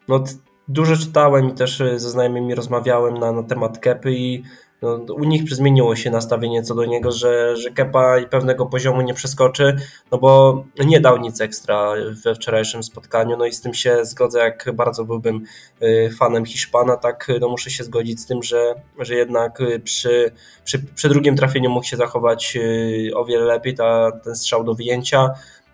no, 0.07 0.23
dużo 0.67 0.97
czytałem 0.97 1.49
i 1.49 1.53
też 1.53 1.83
ze 1.95 2.09
znajomymi 2.09 2.55
rozmawiałem 2.55 3.17
na, 3.17 3.31
na 3.31 3.43
temat 3.43 3.79
Kepy 3.79 4.13
i 4.13 4.43
no, 4.83 5.13
u 5.13 5.23
nich 5.23 5.53
zmieniło 5.53 5.95
się 5.95 6.11
nastawienie 6.11 6.63
co 6.63 6.75
do 6.75 6.85
niego, 6.85 7.11
że, 7.11 7.57
że 7.57 7.71
Kepa 7.71 8.15
pewnego 8.29 8.65
poziomu 8.65 9.01
nie 9.01 9.13
przeskoczy, 9.13 9.75
no 10.11 10.17
bo 10.17 10.63
nie 10.85 10.99
dał 10.99 11.17
nic 11.17 11.41
ekstra 11.41 11.93
we 12.23 12.35
wczorajszym 12.35 12.83
spotkaniu, 12.83 13.37
no 13.37 13.45
i 13.45 13.53
z 13.53 13.61
tym 13.61 13.73
się 13.73 14.05
zgodzę, 14.05 14.39
jak 14.39 14.69
bardzo 14.73 15.05
byłbym 15.05 15.41
y, 15.81 16.09
fanem 16.19 16.45
Hiszpana, 16.45 16.97
tak 16.97 17.27
no 17.41 17.49
muszę 17.49 17.69
się 17.69 17.83
zgodzić 17.83 18.21
z 18.21 18.25
tym, 18.25 18.43
że, 18.43 18.75
że 18.99 19.15
jednak 19.15 19.59
przy, 19.83 20.31
przy, 20.63 20.79
przy 20.95 21.09
drugim 21.09 21.35
trafieniu 21.35 21.69
mógł 21.69 21.85
się 21.85 21.97
zachować 21.97 22.55
y, 22.55 23.11
o 23.15 23.25
wiele 23.25 23.45
lepiej, 23.45 23.75
ta, 23.75 24.11
ten 24.23 24.35
strzał 24.35 24.63
do 24.63 24.75
wyjęcia. 24.75 25.29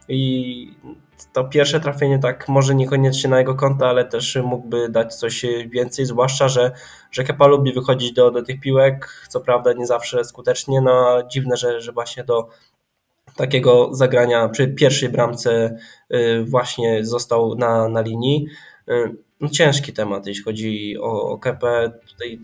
I 0.08 0.74
to 1.34 1.44
pierwsze 1.44 1.80
trafienie 1.80 2.20
tak 2.20 2.48
może 2.48 2.76
niekoniecznie 2.76 3.30
na 3.30 3.40
jego 3.40 3.56
konto, 3.56 3.90
ale 3.90 4.06
też 4.06 4.40
mógłby 4.44 4.90
dać 4.90 5.16
coś 5.16 5.46
więcej, 5.70 6.06
zwłaszcza, 6.06 6.50
że, 6.50 6.72
że 7.12 7.24
Kepa 7.24 7.48
lubi 7.48 7.74
wychodzić 7.74 8.14
do, 8.14 8.32
do 8.32 8.44
tych 8.44 8.60
piłek, 8.60 9.26
co 9.30 9.42
prawda 9.42 9.74
nie 9.74 9.88
zawsze 9.88 10.24
skutecznie, 10.24 10.82
no 10.82 11.24
dziwne, 11.32 11.58
że, 11.58 11.82
że 11.82 11.92
właśnie 11.92 12.24
do 12.24 12.50
takiego 13.36 13.90
zagrania 13.92 14.50
przy 14.50 14.68
pierwszej 14.68 15.10
bramce 15.10 15.78
y, 16.14 16.46
właśnie 16.48 17.06
został 17.06 17.56
na, 17.56 17.90
na 17.90 18.02
linii. 18.02 18.48
Y, 18.90 19.16
no, 19.40 19.50
ciężki 19.50 19.94
temat, 19.94 20.28
jeśli 20.28 20.44
chodzi 20.44 20.98
o, 21.02 21.30
o 21.30 21.38
Kepę. 21.38 21.92
Tutaj 22.08 22.40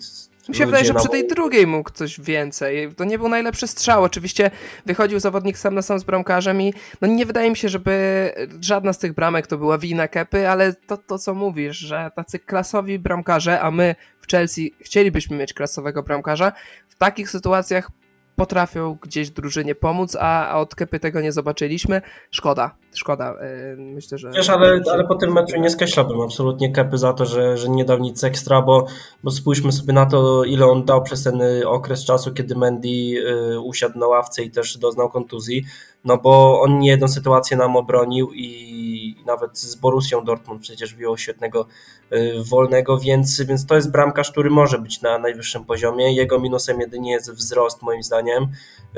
mi 0.49 0.55
się 0.55 0.65
wydaje, 0.65 0.85
że 0.85 0.93
przy 0.93 1.09
tej 1.09 1.27
drugiej 1.27 1.67
mógł 1.67 1.91
coś 1.91 2.21
więcej. 2.21 2.95
To 2.97 3.03
nie 3.03 3.17
był 3.17 3.29
najlepszy 3.29 3.67
strzał. 3.67 4.03
Oczywiście 4.03 4.51
wychodził 4.85 5.19
zawodnik 5.19 5.57
sam 5.57 5.75
na 5.75 5.81
sam 5.81 5.99
z 5.99 6.03
bramkarzem 6.03 6.61
i 6.61 6.73
no 7.01 7.07
nie 7.07 7.25
wydaje 7.25 7.49
mi 7.49 7.57
się, 7.57 7.69
żeby 7.69 8.31
żadna 8.61 8.93
z 8.93 8.99
tych 8.99 9.13
bramek 9.13 9.47
to 9.47 9.57
była 9.57 9.77
wina 9.77 10.07
Kepy, 10.07 10.49
ale 10.49 10.73
to, 10.73 10.97
to 10.97 11.19
co 11.19 11.33
mówisz, 11.33 11.77
że 11.77 12.11
tacy 12.15 12.39
klasowi 12.39 12.99
bramkarze, 12.99 13.61
a 13.61 13.71
my 13.71 13.95
w 14.21 14.31
Chelsea 14.31 14.73
chcielibyśmy 14.79 15.37
mieć 15.37 15.53
klasowego 15.53 16.03
bramkarza, 16.03 16.51
w 16.87 16.95
takich 16.95 17.29
sytuacjach 17.29 17.89
potrafią 18.35 18.97
gdzieś 19.01 19.29
drużynie 19.29 19.75
pomóc, 19.75 20.17
a, 20.19 20.47
a 20.47 20.59
od 20.59 20.75
Kepy 20.75 20.99
tego 20.99 21.21
nie 21.21 21.31
zobaczyliśmy. 21.31 22.01
Szkoda, 22.31 22.75
szkoda. 22.93 23.33
Y, 23.33 23.75
myślę, 23.77 24.17
że... 24.17 24.31
Wiesz, 24.31 24.49
ale, 24.49 24.81
ale 24.91 25.07
po 25.07 25.15
tym 25.15 25.33
meczu 25.33 25.59
nie 25.59 25.69
skreślałbym 25.69 26.21
absolutnie 26.21 26.71
Kepy 26.71 26.97
za 26.97 27.13
to, 27.13 27.25
że, 27.25 27.57
że 27.57 27.69
nie 27.69 27.85
dał 27.85 27.99
nic 27.99 28.23
ekstra, 28.23 28.61
bo, 28.61 28.85
bo 29.23 29.31
spójrzmy 29.31 29.71
sobie 29.71 29.93
na 29.93 30.05
to, 30.05 30.43
ile 30.43 30.65
on 30.65 30.85
dał 30.85 31.03
przez 31.03 31.23
ten 31.23 31.41
okres 31.65 32.05
czasu, 32.05 32.33
kiedy 32.33 32.55
Mendy 32.55 32.87
y, 32.87 33.59
usiadł 33.59 33.99
na 33.99 34.07
ławce 34.07 34.43
i 34.43 34.51
też 34.51 34.77
doznał 34.77 35.09
kontuzji 35.09 35.65
no 36.05 36.17
bo 36.17 36.61
on 36.61 36.79
nie 36.79 36.89
jedną 36.89 37.07
sytuację 37.07 37.57
nam 37.57 37.75
obronił 37.75 38.31
i 38.33 39.04
nawet 39.25 39.57
z 39.57 39.75
Borussią 39.75 40.25
Dortmund 40.25 40.61
przecież 40.61 40.95
wziął 40.95 41.17
świetnego 41.17 41.67
y, 42.13 42.33
wolnego, 42.49 42.97
więc, 42.97 43.41
więc 43.41 43.65
to 43.65 43.75
jest 43.75 43.91
bramkarz, 43.91 44.31
który 44.31 44.49
może 44.49 44.79
być 44.79 45.01
na 45.01 45.17
najwyższym 45.17 45.65
poziomie. 45.65 46.15
Jego 46.15 46.39
minusem 46.39 46.81
jedynie 46.81 47.11
jest 47.11 47.31
wzrost 47.31 47.81
moim 47.81 48.03
zdaniem, 48.03 48.43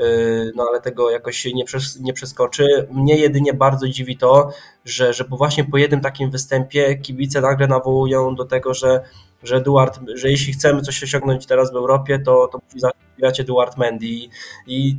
y, 0.00 0.52
no 0.56 0.66
ale 0.70 0.80
tego 0.80 1.10
jakoś 1.10 1.44
nie, 1.54 1.64
przes 1.64 2.00
nie 2.00 2.12
przeskoczy. 2.12 2.88
Mnie 2.90 3.16
jedynie 3.16 3.54
bardzo 3.54 3.88
dziwi 3.88 4.16
to, 4.16 4.50
że, 4.84 5.12
że 5.12 5.24
właśnie 5.24 5.64
po 5.64 5.78
jednym 5.78 6.00
takim 6.00 6.30
występie 6.30 6.96
kibice 6.96 7.40
nagle 7.40 7.66
nawołują 7.66 8.34
do 8.34 8.44
tego, 8.44 8.74
że 8.74 9.00
że 9.42 9.56
Eduard, 9.56 10.00
że 10.14 10.30
jeśli 10.30 10.52
chcemy 10.52 10.82
coś 10.82 11.02
osiągnąć 11.02 11.46
teraz 11.46 11.72
w 11.72 11.76
Europie, 11.76 12.18
to, 12.18 12.48
to 12.52 12.60
musi 12.64 12.80
zagrać 12.80 13.40
Eduard 13.40 13.76
Mendy 13.76 14.06
i 14.66 14.98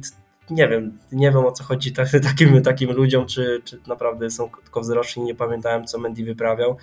nie 0.50 0.68
wiem, 0.68 0.98
nie 1.12 1.32
wiem 1.32 1.46
o 1.46 1.52
co 1.52 1.64
chodzi 1.64 1.94
takim, 2.24 2.62
takim 2.62 2.92
ludziom, 2.92 3.26
czy, 3.26 3.62
czy 3.66 3.80
naprawdę 3.88 4.30
są 4.30 4.50
tylko 4.64 4.82
wzroczni, 4.82 5.24
nie 5.24 5.36
pamiętałem 5.36 5.86
co 5.86 6.00
Mendy 6.00 6.24
wyprawiał, 6.24 6.78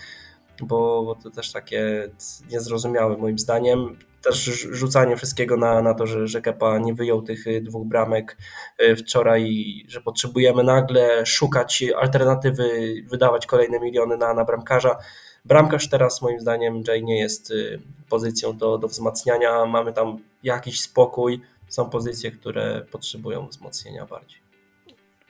bo, 0.61 1.02
bo 1.04 1.14
to 1.14 1.30
też 1.30 1.52
takie 1.52 2.11
niezrozumiałe 2.50 3.16
moim 3.16 3.38
zdaniem. 3.38 3.96
Też 4.23 4.44
rzucanie 4.70 5.16
wszystkiego 5.16 5.56
na, 5.56 5.82
na 5.82 5.94
to, 5.94 6.06
że, 6.06 6.26
że 6.26 6.40
Kepa 6.40 6.78
nie 6.78 6.94
wyjął 6.94 7.23
tych 7.23 7.46
y, 7.46 7.61
dwóch 7.61 7.87
bramek 7.87 8.37
y, 8.82 8.96
wczoraj, 8.96 9.64
że 9.88 10.00
potrzebujemy 10.00 10.64
nagle 10.64 11.26
szukać 11.26 11.85
alternatywy, 11.96 12.94
wydawać 13.11 13.46
kolejne 13.46 13.80
miliony 13.80 14.16
na, 14.16 14.35
na 14.35 14.44
bramkarza. 14.44 14.96
Bramkarz 15.44 15.88
teraz 15.88 16.23
moim 16.23 16.40
zdaniem 16.40 16.82
Jay 16.88 17.02
nie 17.02 17.18
jest 17.18 17.50
y, 17.50 17.80
pozycją 18.08 18.56
do, 18.56 18.78
do 18.78 18.88
wzmacniania, 18.88 19.66
mamy 19.66 19.92
tam 19.92 20.18
jakiś 20.42 20.80
spokój, 20.80 21.40
są 21.68 21.90
pozycje, 21.90 22.30
które 22.30 22.87
potrzebują 22.90 23.46
wzmocnienia 23.46 24.06
bardziej. 24.06 24.46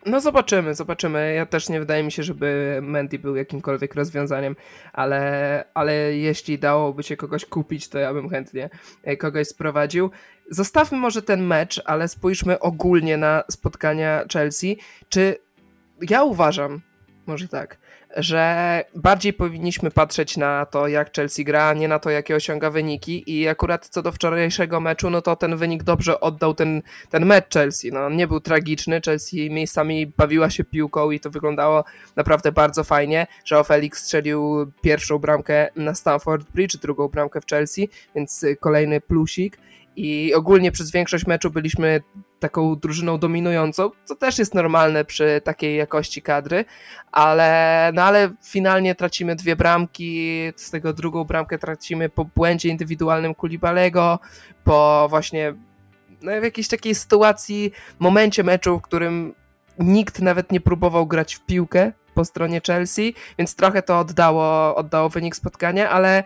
No 0.07 0.21
zobaczymy, 0.21 0.75
zobaczymy. 0.75 1.35
Ja 1.35 1.47
też 1.47 1.69
nie 1.69 1.81
wydaje 1.81 2.03
mi 2.03 2.13
się, 2.13 2.23
żeby 2.23 2.79
Mendy 2.83 3.19
był 3.19 3.37
jakimkolwiek 3.37 3.95
rozwiązaniem, 3.95 4.57
ale, 4.93 5.65
ale 5.75 5.95
jeśli 6.17 6.59
dałoby 6.59 7.03
się 7.03 7.17
kogoś 7.17 7.45
kupić, 7.45 7.89
to 7.89 7.99
ja 7.99 8.15
bym 8.15 8.29
chętnie 8.29 8.71
e, 9.03 9.17
kogoś 9.17 9.49
sprowadził. 9.49 10.11
Zostawmy 10.51 10.99
może 10.99 11.23
ten 11.23 11.47
mecz, 11.47 11.83
ale 11.85 12.09
spójrzmy 12.09 12.59
ogólnie 12.59 13.17
na 13.17 13.45
spotkania 13.51 14.25
Chelsea. 14.33 14.79
Czy 15.09 15.37
ja 16.11 16.25
uważam, 16.25 16.81
może 17.27 17.49
tak, 17.49 17.79
że 18.17 18.85
bardziej 18.95 19.33
powinniśmy 19.33 19.91
patrzeć 19.91 20.37
na 20.37 20.67
to, 20.67 20.89
jak 20.89 21.15
Chelsea 21.15 21.45
gra, 21.45 21.75
nie 21.75 21.89
na 21.89 21.99
to, 21.99 22.11
jakie 22.11 22.37
osiąga 22.37 22.71
wyniki. 22.71 23.25
I 23.27 23.49
akurat 23.49 23.89
co 23.89 24.03
do 24.03 24.13
wczorajszego 24.13 24.81
meczu, 24.81 25.11
no 25.11 25.23
to 25.23 25.37
ten 25.37 25.57
wynik 25.57 25.83
dobrze 25.83 26.21
oddał 26.21 26.55
ten, 26.55 26.83
ten 27.11 27.27
mecz 27.27 27.55
Chelsea. 27.55 27.93
No, 27.93 28.07
on 28.07 28.17
nie 28.17 28.27
był 28.27 28.41
tragiczny, 28.41 29.01
Chelsea 29.05 29.51
miejscami 29.51 30.07
bawiła 30.07 30.51
się 30.51 30.65
piłką 30.65 31.11
i 31.11 31.21
to 31.21 31.31
wyglądało 31.31 31.85
naprawdę 32.17 32.53
bardzo 32.53 32.85
fajnie. 32.85 33.27
że 33.45 33.65
Felix 33.65 33.99
strzelił 34.03 34.73
pierwszą 34.81 35.19
bramkę 35.19 35.69
na 35.77 35.95
Stamford 35.95 36.51
Bridge, 36.51 36.77
drugą 36.77 37.09
bramkę 37.09 37.41
w 37.41 37.47
Chelsea, 37.47 37.89
więc 38.15 38.45
kolejny 38.61 39.01
plusik 39.01 39.59
i 39.97 40.35
ogólnie 40.35 40.73
przez 40.73 40.91
większość 40.91 41.27
meczu 41.27 41.51
byliśmy 41.51 42.01
taką 42.41 42.77
drużyną 42.77 43.19
dominującą, 43.19 43.91
co 44.05 44.17
też 44.17 44.39
jest 44.39 44.55
normalne 44.55 45.05
przy 45.05 45.41
takiej 45.45 45.77
jakości 45.77 46.23
kadry, 46.23 46.65
ale, 47.13 47.91
no 47.95 48.03
ale 48.03 48.31
finalnie 48.45 48.95
tracimy 48.95 49.37
dwie 49.37 49.57
bramki, 49.57 50.31
z 50.57 50.71
tego 50.71 50.93
drugą 50.93 51.25
bramkę 51.25 51.59
tracimy 51.59 52.09
po 52.09 52.25
błędzie 52.25 52.69
indywidualnym 52.69 53.35
Kulibalego, 53.35 54.19
po 54.65 55.07
właśnie 55.11 55.55
no, 56.23 56.41
w 56.41 56.45
jakiejś 56.45 56.69
takiej 56.69 56.95
sytuacji, 56.95 57.73
momencie 57.99 58.45
meczu, 58.45 58.79
w 58.79 58.83
którym 58.83 59.35
nikt 59.79 60.21
nawet 60.21 60.53
nie 60.53 60.61
próbował 60.61 61.07
grać 61.07 61.35
w 61.35 61.41
piłkę 61.41 61.93
po 62.15 62.25
stronie 62.25 62.61
Chelsea, 62.67 63.15
więc 63.39 63.55
trochę 63.55 63.83
to 63.83 63.99
oddało, 63.99 64.77
oddało 64.77 65.09
wynik 65.09 65.37
spotkania, 65.37 65.91
ale 65.91 66.25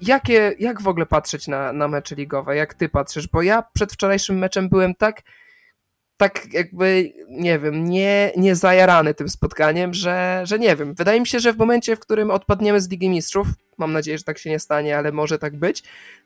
jakie, 0.00 0.54
jak 0.58 0.82
w 0.82 0.88
ogóle 0.88 1.06
patrzeć 1.06 1.48
na, 1.48 1.72
na 1.72 1.88
mecze 1.88 2.14
ligowe? 2.14 2.56
Jak 2.56 2.74
ty 2.74 2.88
patrzysz? 2.88 3.28
Bo 3.28 3.42
ja 3.42 3.62
przed 3.72 3.92
wczorajszym 3.92 4.38
meczem 4.38 4.68
byłem 4.68 4.94
tak, 4.94 5.22
tak 6.16 6.52
jakby, 6.52 7.12
nie 7.28 7.58
wiem, 7.58 7.84
nie, 7.84 8.32
nie 8.36 8.56
zajarany 8.56 9.14
tym 9.14 9.28
spotkaniem, 9.28 9.94
że, 9.94 10.40
że 10.44 10.58
nie 10.58 10.76
wiem. 10.76 10.94
Wydaje 10.94 11.20
mi 11.20 11.26
się, 11.26 11.40
że 11.40 11.52
w 11.52 11.58
momencie, 11.58 11.96
w 11.96 12.00
którym 12.00 12.30
odpadniemy 12.30 12.80
z 12.80 12.90
Ligi 12.90 13.08
Mistrzów, 13.08 13.48
mam 13.78 13.92
nadzieję, 13.92 14.18
że 14.18 14.24
tak 14.24 14.38
się 14.38 14.50
nie 14.50 14.58
stanie, 14.58 14.98
ale 14.98 15.12
może 15.12 15.38
tak 15.38 15.56
być, 15.56 15.82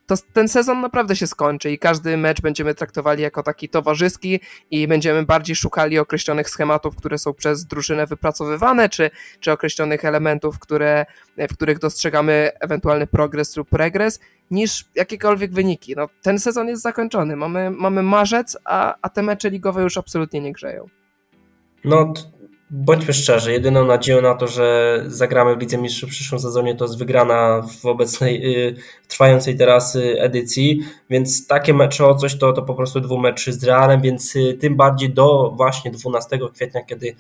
to 0.07 0.15
ten 0.33 0.49
sezon 0.49 0.81
naprawdę 0.81 1.17
się 1.17 1.27
skończy 1.27 1.71
i 1.71 1.79
każdy 1.79 2.17
mecz 2.17 2.41
będziemy 2.41 2.75
traktowali 2.75 3.23
jako 3.23 3.43
taki 3.43 3.69
towarzyski 3.69 4.41
i 4.71 4.89
będziemy 4.89 5.23
bardziej 5.23 5.57
szukali 5.57 5.99
określonych 5.99 6.51
schematów, 6.51 6.97
które 6.97 7.19
są 7.19 7.35
przez 7.35 7.65
drużynę 7.65 8.07
wypracowywane, 8.07 8.89
czy, 8.89 9.11
czy 9.41 9.53
określonych 9.53 10.05
elementów, 10.05 10.59
które, 10.59 11.07
w 11.39 11.55
których 11.55 11.79
dostrzegamy 11.79 12.51
ewentualny 12.61 13.07
progres 13.07 13.57
lub 13.57 13.73
regres, 13.73 14.21
niż 14.51 14.85
jakiekolwiek 14.95 15.53
wyniki. 15.53 15.95
No, 15.97 16.09
ten 16.23 16.39
sezon 16.39 16.69
jest 16.69 16.83
zakończony. 16.83 17.37
Mamy, 17.37 17.71
mamy 17.71 18.03
marzec, 18.03 18.59
a, 18.65 18.95
a 19.03 19.09
te 19.09 19.23
mecze 19.23 19.51
ligowe 19.51 19.83
już 19.83 19.99
absolutnie 19.99 20.41
nie 20.41 20.53
grzeją. 20.53 20.87
No, 21.85 22.15
Bądźmy 22.75 23.13
szczerzy, 23.13 23.53
jedyną 23.53 23.85
nadzieją 23.85 24.23
na 24.23 24.35
to, 24.35 24.47
że 24.47 24.99
zagramy 25.07 25.57
w 25.57 25.61
Lidze 25.61 25.79
Mistrzów 25.79 26.11
w 26.11 26.13
przyszłym 26.13 26.41
sezonie 26.41 26.75
to 26.75 26.85
jest 26.85 26.99
wygrana 26.99 27.63
w 27.81 27.87
obecnej, 27.87 28.67
y, 28.69 28.75
trwającej 29.09 29.57
teraz 29.57 29.97
y, 29.97 30.21
edycji, 30.21 30.81
więc 31.11 31.47
takie 31.47 31.75
mecze 31.75 32.07
o 32.07 32.15
coś 32.15 32.39
to, 32.39 32.53
to 32.53 32.63
po 32.63 32.75
prostu 32.75 33.01
dwumeczy 33.01 33.53
z 33.53 33.65
Realem, 33.65 34.01
więc 34.01 34.37
y, 34.37 34.55
tym 34.61 34.77
bardziej 34.77 35.11
do 35.11 35.53
właśnie 35.57 35.91
12 35.91 36.39
kwietnia, 36.55 36.83
kiedy 36.83 37.17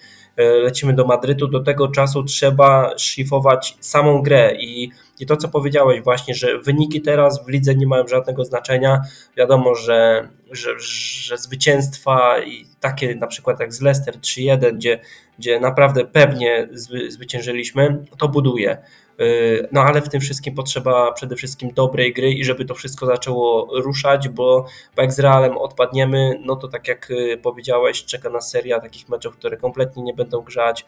lecimy 0.62 0.94
do 0.94 1.04
Madrytu, 1.04 1.48
do 1.48 1.60
tego 1.60 1.88
czasu 1.88 2.22
trzeba 2.22 2.98
szlifować 2.98 3.76
samą 3.80 4.22
grę 4.22 4.54
i, 4.60 4.90
i 5.22 5.26
to, 5.26 5.36
co 5.36 5.48
powiedziałeś 5.48 6.02
właśnie, 6.02 6.34
że 6.34 6.58
wyniki 6.58 7.00
teraz 7.00 7.44
w 7.44 7.48
lidze 7.48 7.74
nie 7.74 7.86
mają 7.86 8.08
żadnego 8.08 8.44
znaczenia. 8.44 9.00
Wiadomo, 9.36 9.74
że, 9.74 10.28
że, 10.50 10.70
że 10.78 11.38
zwycięstwa 11.38 12.40
i 12.40 12.66
takie 12.80 13.14
na 13.14 13.26
przykład 13.26 13.60
jak 13.60 13.74
z 13.74 13.80
Leicester 13.80 14.14
3-1, 14.14 14.74
gdzie 14.74 15.00
gdzie 15.38 15.60
naprawdę 15.60 16.04
pewnie 16.04 16.68
zwyciężyliśmy, 17.08 18.04
to 18.18 18.28
buduje. 18.28 18.78
Y, 19.20 19.68
no 19.72 19.80
ale 19.80 20.02
w 20.02 20.08
tym 20.08 20.20
wszystkim 20.20 20.54
potrzeba 20.54 21.12
przede 21.12 21.36
wszystkim 21.36 21.70
dobrej 21.74 22.12
gry 22.12 22.32
i 22.32 22.44
żeby 22.44 22.64
to 22.64 22.74
wszystko 22.74 23.06
zaczęło 23.06 23.68
ruszać, 23.80 24.28
bo, 24.28 24.66
bo 24.96 25.02
jak 25.02 25.12
z 25.12 25.18
Realem 25.18 25.58
odpadniemy, 25.58 26.40
no 26.44 26.56
to 26.56 26.68
tak 26.68 26.88
jak 26.88 27.10
y, 27.10 27.38
powiedziałeś, 27.42 28.04
czeka 28.04 28.30
nas 28.30 28.50
seria 28.50 28.80
takich 28.80 29.08
meczów, 29.08 29.36
które 29.36 29.56
kompletnie 29.56 30.02
nie 30.02 30.14
będą 30.14 30.40
grzać. 30.40 30.86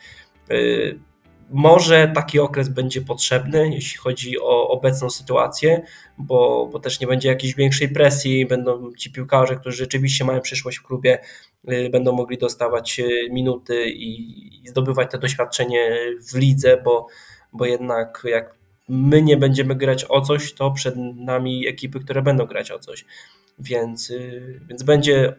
Może 1.51 2.13
taki 2.15 2.41
okres 2.41 2.69
będzie 2.69 3.01
potrzebny, 3.01 3.71
jeśli 3.75 3.99
chodzi 3.99 4.41
o 4.41 4.69
obecną 4.69 5.11
sytuację, 5.11 5.83
bo, 6.19 6.69
bo 6.73 6.79
też 6.79 7.01
nie 7.01 7.07
będzie 7.07 7.29
jakiejś 7.29 7.55
większej 7.55 7.89
presji. 7.89 8.47
Będą 8.47 8.93
ci 8.93 9.13
piłkarze, 9.13 9.57
którzy 9.57 9.77
rzeczywiście 9.77 10.25
mają 10.25 10.41
przyszłość 10.41 10.79
w 10.79 10.83
klubie, 10.83 11.19
y, 11.73 11.91
będą 11.91 12.13
mogli 12.13 12.39
dostawać 12.39 13.01
y, 13.01 13.29
minuty 13.31 13.87
i, 13.91 14.65
i 14.65 14.69
zdobywać 14.69 15.11
to 15.11 15.19
doświadczenie 15.19 15.99
w 16.33 16.35
lidze, 16.35 16.83
bo, 16.85 17.07
bo 17.53 17.67
jednak 17.67 18.23
jak 18.25 18.55
my 18.89 19.23
nie 19.23 19.37
będziemy 19.37 19.75
grać 19.75 20.05
o 20.09 20.21
coś, 20.21 20.53
to 20.53 20.71
przed 20.71 20.95
nami 21.17 21.67
ekipy, 21.69 22.01
które 22.01 22.23
będą 22.23 22.47
grać 22.47 22.71
o 22.71 22.79
coś. 22.79 23.05
Więc, 23.59 24.11
y, 24.11 24.61
więc 24.69 24.83
będzie 24.83 25.35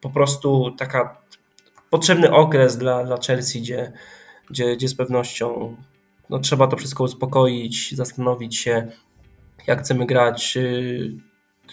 po 0.00 0.10
prostu 0.10 0.70
taka 0.78 1.16
potrzebny 1.90 2.32
okres 2.32 2.78
dla, 2.78 3.04
dla 3.04 3.16
Chelsea, 3.16 3.60
gdzie 3.60 3.92
gdzie, 4.54 4.76
gdzie 4.76 4.88
z 4.88 4.94
pewnością 4.94 5.76
no, 6.30 6.38
trzeba 6.38 6.66
to 6.66 6.76
wszystko 6.76 7.04
uspokoić, 7.04 7.94
zastanowić 7.94 8.56
się, 8.56 8.86
jak 9.66 9.80
chcemy 9.80 10.06
grać. 10.06 10.56
Y, 10.56 11.12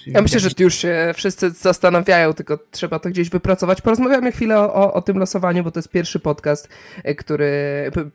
ja 0.07 0.21
myślę, 0.21 0.39
że 0.39 0.49
już 0.59 0.75
się 0.75 1.11
wszyscy 1.15 1.49
zastanawiają, 1.49 2.33
tylko 2.33 2.59
trzeba 2.71 2.99
to 2.99 3.09
gdzieś 3.09 3.29
wypracować. 3.29 3.81
Porozmawiamy 3.81 4.31
chwilę 4.31 4.59
o, 4.59 4.93
o 4.93 5.01
tym 5.01 5.17
losowaniu, 5.17 5.63
bo 5.63 5.71
to 5.71 5.79
jest 5.79 5.89
pierwszy 5.89 6.19
podcast, 6.19 6.69
y, 7.09 7.15
który 7.15 7.51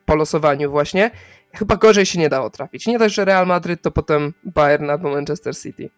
po 0.05 0.15
losowaniu 0.15 0.71
właśnie. 0.71 1.11
Chyba 1.53 1.75
gorzej 1.75 2.05
się 2.05 2.19
nie 2.19 2.29
dało 2.29 2.49
trafić. 2.49 2.87
Nie 2.87 2.99
dość, 2.99 3.15
że 3.15 3.25
Real 3.25 3.47
Madryt, 3.47 3.81
to 3.81 3.91
potem 3.91 4.33
Bayern 4.43 4.89
albo 4.89 5.09
Manchester 5.09 5.57
City. 5.57 5.89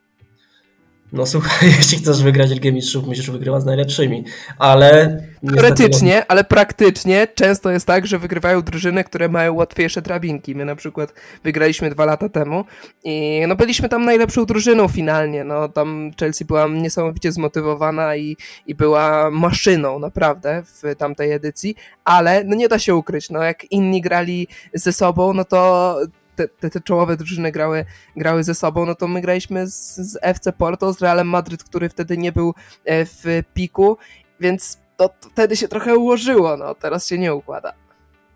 No 1.13 1.25
słuchaj, 1.25 1.69
jeśli 1.77 1.97
chcesz 1.97 2.23
wygrać 2.23 2.49
Ligę 2.49 2.71
Mistrzów, 2.71 3.07
musisz 3.07 3.31
wygrywać 3.31 3.61
z 3.61 3.65
najlepszymi, 3.65 4.23
ale... 4.57 5.17
Teoretycznie, 5.55 6.31
ale 6.31 6.43
praktycznie 6.43 7.27
często 7.35 7.71
jest 7.71 7.85
tak, 7.85 8.07
że 8.07 8.19
wygrywają 8.19 8.61
drużyny, 8.61 9.03
które 9.03 9.29
mają 9.29 9.53
łatwiejsze 9.53 10.01
drabinki. 10.01 10.55
My 10.55 10.65
na 10.65 10.75
przykład 10.75 11.13
wygraliśmy 11.43 11.89
dwa 11.89 12.05
lata 12.05 12.29
temu 12.29 12.65
i 13.03 13.41
no 13.47 13.55
byliśmy 13.55 13.89
tam 13.89 14.05
najlepszą 14.05 14.45
drużyną 14.45 14.87
finalnie. 14.87 15.43
No 15.43 15.69
tam 15.69 16.11
Chelsea 16.19 16.45
była 16.45 16.67
niesamowicie 16.67 17.31
zmotywowana 17.31 18.15
i, 18.15 18.37
i 18.67 18.75
była 18.75 19.31
maszyną 19.31 19.99
naprawdę 19.99 20.63
w 20.65 20.95
tamtej 20.95 21.31
edycji, 21.31 21.75
ale 22.03 22.43
no 22.43 22.55
nie 22.55 22.67
da 22.67 22.79
się 22.79 22.95
ukryć, 22.95 23.29
no 23.29 23.43
jak 23.43 23.71
inni 23.71 24.01
grali 24.01 24.47
ze 24.73 24.93
sobą, 24.93 25.33
no 25.33 25.45
to 25.45 25.95
te, 26.39 26.47
te, 26.47 26.69
te, 26.69 26.81
czołowe 26.81 27.17
drużyny 27.17 27.51
grały, 27.51 27.85
grały 28.17 28.43
ze 28.43 28.55
sobą, 28.55 28.85
no 28.85 28.95
to 28.95 29.07
my 29.07 29.21
graliśmy 29.21 29.67
z, 29.67 29.95
z 29.95 30.17
FC 30.21 30.53
Porto, 30.53 30.93
z 30.93 31.01
Realem 31.01 31.27
Madryt, 31.27 31.63
który 31.63 31.89
wtedy 31.89 32.17
nie 32.17 32.31
był 32.31 32.53
e, 32.85 33.05
w 33.05 33.23
piku, 33.53 33.97
więc 34.39 34.79
to, 34.97 35.09
wtedy 35.31 35.55
się 35.55 35.67
trochę 35.67 35.97
ułożyło, 35.97 36.57
no 36.57 36.75
teraz 36.75 37.07
się 37.07 37.17
nie 37.17 37.35
układa. 37.35 37.73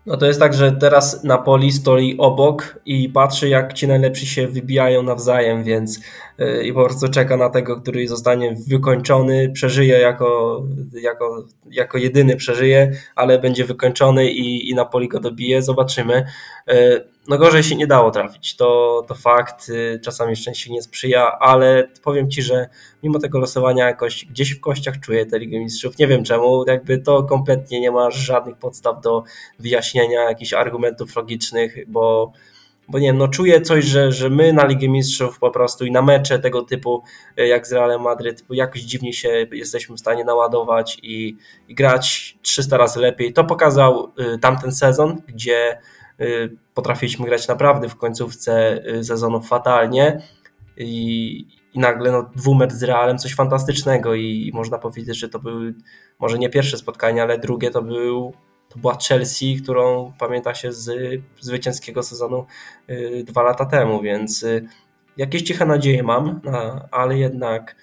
No 0.06 0.16
to 0.16 0.26
jest 0.26 0.40
tak, 0.40 0.54
że 0.54 0.72
teraz 0.72 1.24
Napoli 1.24 1.72
stoi 1.72 2.16
obok 2.18 2.80
i 2.86 3.08
patrzy, 3.08 3.48
jak 3.48 3.72
ci 3.72 3.88
najlepsi 3.88 4.26
się 4.26 4.48
wybijają 4.48 5.02
nawzajem, 5.02 5.64
więc 5.64 6.00
yy, 6.38 6.66
i 6.66 6.72
po 6.72 6.84
prostu 6.84 7.08
czeka 7.08 7.36
na 7.36 7.50
tego, 7.50 7.80
który 7.80 8.08
zostanie 8.08 8.56
wykończony, 8.68 9.50
przeżyje 9.50 9.98
jako, 9.98 10.62
jako, 10.92 11.44
jako 11.70 11.98
jedyny 11.98 12.36
przeżyje, 12.36 12.92
ale 13.14 13.38
będzie 13.38 13.64
wykończony 13.64 14.30
i, 14.30 14.70
i 14.70 14.74
Napoli 14.74 15.08
go 15.08 15.20
dobije. 15.20 15.62
Zobaczymy. 15.62 16.24
No 17.28 17.38
gorzej 17.38 17.62
się 17.62 17.76
nie 17.76 17.86
dało 17.86 18.10
trafić, 18.10 18.56
to, 18.56 19.02
to 19.08 19.14
fakt, 19.14 19.68
y, 19.68 20.00
czasami 20.04 20.36
szczęście 20.36 20.72
nie 20.72 20.82
sprzyja, 20.82 21.38
ale 21.38 21.88
powiem 22.02 22.30
Ci, 22.30 22.42
że 22.42 22.68
mimo 23.02 23.18
tego 23.18 23.38
losowania 23.38 23.86
jakoś 23.86 24.24
gdzieś 24.24 24.54
w 24.54 24.60
kościach 24.60 25.00
czuję 25.00 25.26
tę 25.26 25.38
Ligę 25.38 25.58
Mistrzów, 25.58 25.98
nie 25.98 26.06
wiem 26.06 26.24
czemu, 26.24 26.64
jakby 26.66 26.98
to 26.98 27.22
kompletnie 27.22 27.80
nie 27.80 27.90
ma 27.90 28.10
żadnych 28.10 28.56
podstaw 28.56 29.00
do 29.00 29.22
wyjaśnienia 29.58 30.22
jakichś 30.22 30.52
argumentów 30.52 31.16
logicznych, 31.16 31.76
bo, 31.88 32.32
bo 32.88 32.98
nie 32.98 33.06
wiem, 33.06 33.18
no 33.18 33.28
czuję 33.28 33.60
coś, 33.60 33.84
że, 33.84 34.12
że 34.12 34.30
my 34.30 34.52
na 34.52 34.66
Ligę 34.66 34.88
Mistrzów 34.88 35.38
po 35.38 35.50
prostu 35.50 35.84
i 35.84 35.90
na 35.90 36.02
mecze 36.02 36.38
tego 36.38 36.62
typu 36.62 37.02
y, 37.38 37.46
jak 37.46 37.66
z 37.66 37.72
Realem 37.72 38.02
Madryt, 38.02 38.44
jakoś 38.50 38.80
dziwnie 38.80 39.12
się 39.12 39.46
jesteśmy 39.52 39.96
w 39.96 40.00
stanie 40.00 40.24
naładować 40.24 40.98
i, 41.02 41.36
i 41.68 41.74
grać 41.74 42.38
300 42.42 42.76
razy 42.76 43.00
lepiej. 43.00 43.32
To 43.32 43.44
pokazał 43.44 44.12
y, 44.34 44.38
tamten 44.38 44.72
sezon, 44.72 45.22
gdzie 45.26 45.78
potrafiliśmy 46.74 47.26
grać 47.26 47.48
naprawdę 47.48 47.88
w 47.88 47.96
końcówce 47.96 48.82
y, 48.86 49.04
sezonu 49.04 49.42
fatalnie 49.42 50.22
i, 50.76 51.46
i 51.74 51.78
nagle 51.78 52.12
no, 52.12 52.30
dwumecz 52.36 52.72
z 52.72 52.82
Realem 52.82 53.18
coś 53.18 53.34
fantastycznego 53.34 54.14
i, 54.14 54.50
można 54.54 54.78
powiedzieć, 54.78 55.18
że 55.18 55.28
to 55.28 55.38
był 55.38 55.60
może 56.18 56.38
nie 56.38 56.50
pierwsze 56.50 56.76
spotkanie, 56.76 57.22
ale 57.22 57.38
drugie 57.38 57.70
to 57.70 57.82
był 57.82 58.32
to 58.68 58.78
była 58.78 58.98
Chelsea, 59.08 59.56
którą 59.62 60.12
pamięta 60.18 60.54
się 60.54 60.72
z 60.72 60.90
zwycięskiego 61.40 62.02
sezonu 62.02 62.46
y, 62.90 63.24
dwa 63.26 63.42
lata 63.42 63.66
temu, 63.66 64.02
więc 64.02 64.46
jakieś 65.16 65.42
ciche 65.42 65.66
nadzieje 65.66 66.02
mam, 66.02 66.40
ale 66.90 67.18
jednak 67.18 67.76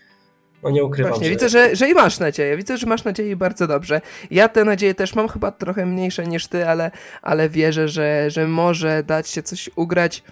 no 0.63 0.69
nie 0.69 0.83
ukrywam. 0.83 1.11
Właśnie, 1.11 1.27
że... 1.27 1.31
widzę, 1.31 1.49
że, 1.49 1.75
że 1.75 1.89
i 1.89 1.93
masz 1.93 2.19
nadzieję. 2.19 2.57
Widzę, 2.57 2.77
że 2.77 2.87
masz 2.87 3.03
nadzieję 3.03 3.35
bardzo 3.35 3.67
dobrze. 3.67 4.01
Ja 4.31 4.49
te 4.49 4.63
nadzieje 4.63 4.95
też 4.95 5.15
mam 5.15 5.27
chyba 5.27 5.51
trochę 5.51 5.85
mniejsze 5.85 6.27
niż 6.27 6.47
ty, 6.47 6.67
ale, 6.67 6.91
ale 7.21 7.49
wierzę, 7.49 7.87
że, 7.87 8.29
że 8.29 8.47
może 8.47 9.03
dać 9.03 9.29
się 9.29 9.43
coś 9.43 9.69
ugrać. 9.75 10.23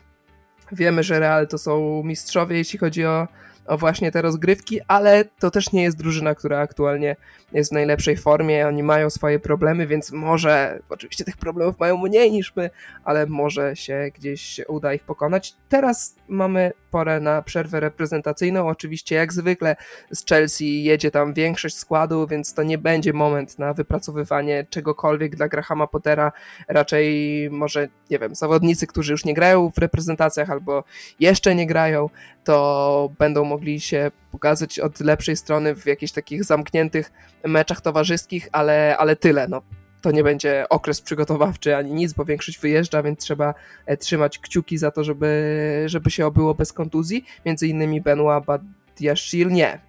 Wiemy, 0.71 1.03
że 1.03 1.19
Real 1.19 1.47
to 1.47 1.57
są 1.57 2.03
mistrzowie, 2.03 2.57
jeśli 2.57 2.79
chodzi 2.79 3.05
o, 3.05 3.27
o 3.69 3.77
właśnie 3.77 4.11
te 4.11 4.21
rozgrywki, 4.21 4.79
ale 4.87 5.25
to 5.25 5.51
też 5.51 5.71
nie 5.71 5.83
jest 5.83 5.97
drużyna, 5.97 6.35
która 6.35 6.59
aktualnie 6.59 7.15
jest 7.53 7.69
w 7.69 7.73
najlepszej 7.73 8.17
formie. 8.17 8.67
Oni 8.67 8.83
mają 8.83 9.09
swoje 9.09 9.39
problemy, 9.39 9.87
więc 9.87 10.11
może, 10.11 10.79
oczywiście 10.89 11.25
tych 11.25 11.37
problemów 11.37 11.79
mają 11.79 11.97
mniej 11.97 12.31
niż 12.31 12.55
my, 12.55 12.69
ale 13.03 13.25
może 13.25 13.75
się 13.75 14.11
gdzieś 14.15 14.61
uda 14.67 14.93
ich 14.93 15.03
pokonać. 15.03 15.53
Teraz 15.69 16.15
mamy 16.27 16.71
porę 16.91 17.19
na 17.19 17.41
przerwę 17.41 17.79
reprezentacyjną. 17.79 18.67
Oczywiście, 18.67 19.15
jak 19.15 19.33
zwykle, 19.33 19.75
z 20.11 20.25
Chelsea 20.25 20.83
jedzie 20.83 21.11
tam 21.11 21.33
większość 21.33 21.77
składu, 21.77 22.27
więc 22.27 22.53
to 22.53 22.63
nie 22.63 22.77
będzie 22.77 23.13
moment 23.13 23.59
na 23.59 23.73
wypracowywanie 23.73 24.65
czegokolwiek 24.69 25.35
dla 25.35 25.47
Grahama 25.47 25.87
Pottera. 25.87 26.31
Raczej 26.67 27.49
może, 27.51 27.87
nie 28.09 28.19
wiem, 28.19 28.35
zawodnicy, 28.35 28.87
którzy 28.87 29.11
już 29.11 29.25
nie 29.25 29.33
grają 29.33 29.71
w 29.71 29.77
reprezentacjach 29.77 30.49
albo 30.49 30.83
jeszcze 31.19 31.55
nie 31.55 31.67
grają, 31.67 32.09
to 32.43 33.09
będą 33.19 33.45
mogli 33.45 33.58
się 33.79 34.11
pokazać 34.31 34.79
od 34.79 34.99
lepszej 34.99 35.35
strony 35.35 35.75
w 35.75 35.85
jakichś 35.85 36.11
takich 36.11 36.43
zamkniętych 36.43 37.11
meczach 37.45 37.81
towarzyskich, 37.81 38.49
ale, 38.51 38.97
ale 38.97 39.15
tyle. 39.15 39.47
No, 39.47 39.61
to 40.01 40.11
nie 40.11 40.23
będzie 40.23 40.65
okres 40.69 41.01
przygotowawczy 41.01 41.75
ani 41.75 41.93
nic, 41.93 42.13
bo 42.13 42.25
większość 42.25 42.59
wyjeżdża, 42.59 43.03
więc 43.03 43.19
trzeba 43.19 43.53
e, 43.85 43.97
trzymać 43.97 44.39
kciuki 44.39 44.77
za 44.77 44.91
to, 44.91 45.03
żeby, 45.03 45.83
żeby 45.85 46.11
się 46.11 46.25
obyło 46.25 46.53
bez 46.53 46.73
kontuzji. 46.73 47.25
Między 47.45 47.67
innymi 47.67 48.01
Benoit 48.01 48.45
Badiashil, 48.45 49.47
nie, 49.51 49.79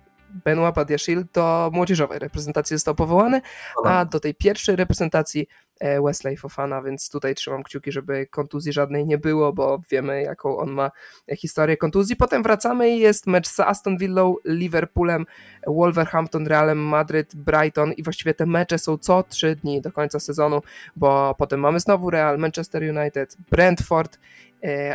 Benoit 0.44 0.74
Badiashil 0.74 1.24
do 1.32 1.70
młodzieżowej 1.72 2.18
reprezentacji 2.18 2.76
został 2.76 2.94
powołany, 2.94 3.40
a 3.84 4.04
do 4.04 4.20
tej 4.20 4.34
pierwszej 4.34 4.76
reprezentacji 4.76 5.46
Wesley 5.80 6.36
Fofana, 6.36 6.82
więc 6.82 7.10
tutaj 7.10 7.34
trzymam 7.34 7.62
kciuki, 7.62 7.92
żeby 7.92 8.26
kontuzji 8.26 8.72
żadnej 8.72 9.06
nie 9.06 9.18
było, 9.18 9.52
bo 9.52 9.80
wiemy 9.90 10.22
jaką 10.22 10.58
on 10.58 10.70
ma 10.70 10.90
historię 11.36 11.76
kontuzji. 11.76 12.16
Potem 12.16 12.42
wracamy 12.42 12.90
i 12.90 12.98
jest 12.98 13.26
mecz 13.26 13.48
z 13.48 13.60
Aston 13.60 13.98
Villą, 13.98 14.34
Liverpoolem, 14.44 15.26
Wolverhampton, 15.66 16.46
Realem 16.46 16.78
Madryt, 16.78 17.36
Brighton 17.36 17.92
i 17.92 18.02
właściwie 18.02 18.34
te 18.34 18.46
mecze 18.46 18.78
są 18.78 18.98
co 18.98 19.22
trzy 19.22 19.56
dni 19.56 19.80
do 19.80 19.92
końca 19.92 20.20
sezonu, 20.20 20.62
bo 20.96 21.34
potem 21.38 21.60
mamy 21.60 21.80
znowu 21.80 22.10
Real, 22.10 22.38
Manchester 22.38 22.82
United, 22.82 23.36
Brentford 23.50 24.18
E, 24.18 24.49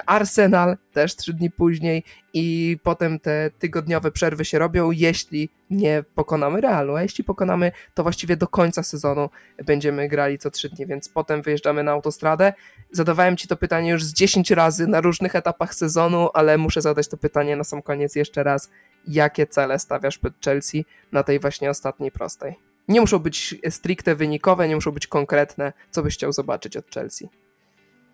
Arsenal 0.06 0.78
też 0.94 1.16
trzy 1.16 1.34
dni 1.34 1.52
później 1.52 2.04
i 2.34 2.78
potem 2.84 3.20
te 3.20 3.52
tygodniowe 3.60 4.12
przerwy 4.12 4.46
się 4.46 4.60
robią, 4.60 4.92
jeśli 4.92 5.50
nie 5.70 6.04
pokonamy 6.16 6.62
Realu, 6.62 6.96
a 6.96 7.02
jeśli 7.02 7.24
pokonamy, 7.24 7.72
to 7.94 8.04
właściwie 8.04 8.38
do 8.38 8.48
końca 8.48 8.84
sezonu 8.84 9.30
będziemy 9.66 10.08
grali 10.08 10.38
co 10.38 10.52
trzy 10.52 10.70
dni, 10.70 10.86
więc 10.86 11.10
potem 11.10 11.42
wyjeżdżamy 11.42 11.84
na 11.84 11.92
autostradę. 11.92 12.54
Zadawałem 12.92 13.38
Ci 13.38 13.48
to 13.48 13.56
pytanie 13.56 13.92
już 13.92 14.04
z 14.04 14.14
10 14.14 14.52
razy 14.52 14.88
na 14.88 15.02
różnych 15.02 15.36
etapach 15.36 15.76
sezonu, 15.76 16.30
ale 16.34 16.58
muszę 16.58 16.82
zadać 16.82 17.08
to 17.08 17.18
pytanie 17.18 17.56
na 17.56 17.64
sam 17.64 17.82
koniec 17.82 18.16
jeszcze 18.16 18.44
raz. 18.44 18.70
Jakie 19.08 19.48
cele 19.48 19.80
stawiasz 19.80 20.18
przed 20.18 20.34
Chelsea 20.46 20.86
na 21.12 21.24
tej 21.24 21.40
właśnie 21.40 21.70
ostatniej 21.70 22.12
prostej? 22.12 22.56
Nie 22.88 23.02
muszą 23.02 23.20
być 23.20 23.56
stricte 23.70 24.16
wynikowe, 24.16 24.68
nie 24.68 24.76
muszą 24.76 24.92
być 24.92 25.08
konkretne. 25.08 25.74
Co 25.92 26.04
byś 26.04 26.14
chciał 26.14 26.32
zobaczyć 26.32 26.78
od 26.78 26.92
Chelsea? 26.92 27.30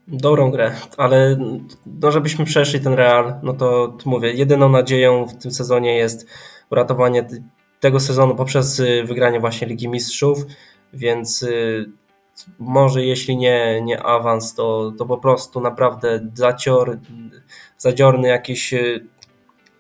Dobrą 0.07 0.51
grę, 0.51 0.75
ale 0.97 1.37
no 1.85 2.11
żebyśmy 2.11 2.45
przeszli 2.45 2.79
ten 2.79 2.93
Real, 2.93 3.39
no 3.43 3.53
to 3.53 3.97
mówię, 4.05 4.33
jedyną 4.33 4.69
nadzieją 4.69 5.25
w 5.25 5.37
tym 5.37 5.51
sezonie 5.51 5.97
jest 5.97 6.27
uratowanie 6.69 7.27
tego 7.79 7.99
sezonu 7.99 8.35
poprzez 8.35 8.79
y, 8.79 9.03
wygranie 9.03 9.39
właśnie 9.39 9.67
Ligi 9.67 9.87
Mistrzów, 9.87 10.45
więc 10.93 11.43
y, 11.43 11.85
może 12.59 13.05
jeśli 13.05 13.37
nie, 13.37 13.81
nie 13.81 14.03
awans, 14.03 14.53
to, 14.53 14.93
to 14.97 15.05
po 15.05 15.17
prostu 15.17 15.61
naprawdę 15.61 16.19
zacior, 16.33 16.99
zadziorny 17.77 18.27
jakiś 18.27 18.73
y, 18.73 19.07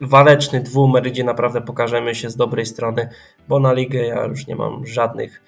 waleczny 0.01 0.61
dwumer, 0.61 1.03
gdzie 1.03 1.23
naprawdę 1.23 1.61
pokażemy 1.61 2.15
się 2.15 2.29
z 2.29 2.35
dobrej 2.35 2.65
strony, 2.65 3.09
bo 3.47 3.59
na 3.59 3.73
ligę 3.73 3.99
ja 4.07 4.25
już 4.25 4.47
nie 4.47 4.55
mam 4.55 4.85
żadnych 4.85 5.43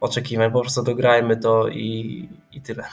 oczekiwań. 0.00 0.52
Po 0.52 0.60
prostu 0.60 0.82
dograjmy 0.82 1.36
to 1.36 1.68
i, 1.68 2.28
i 2.52 2.60
tyle. 2.60 2.84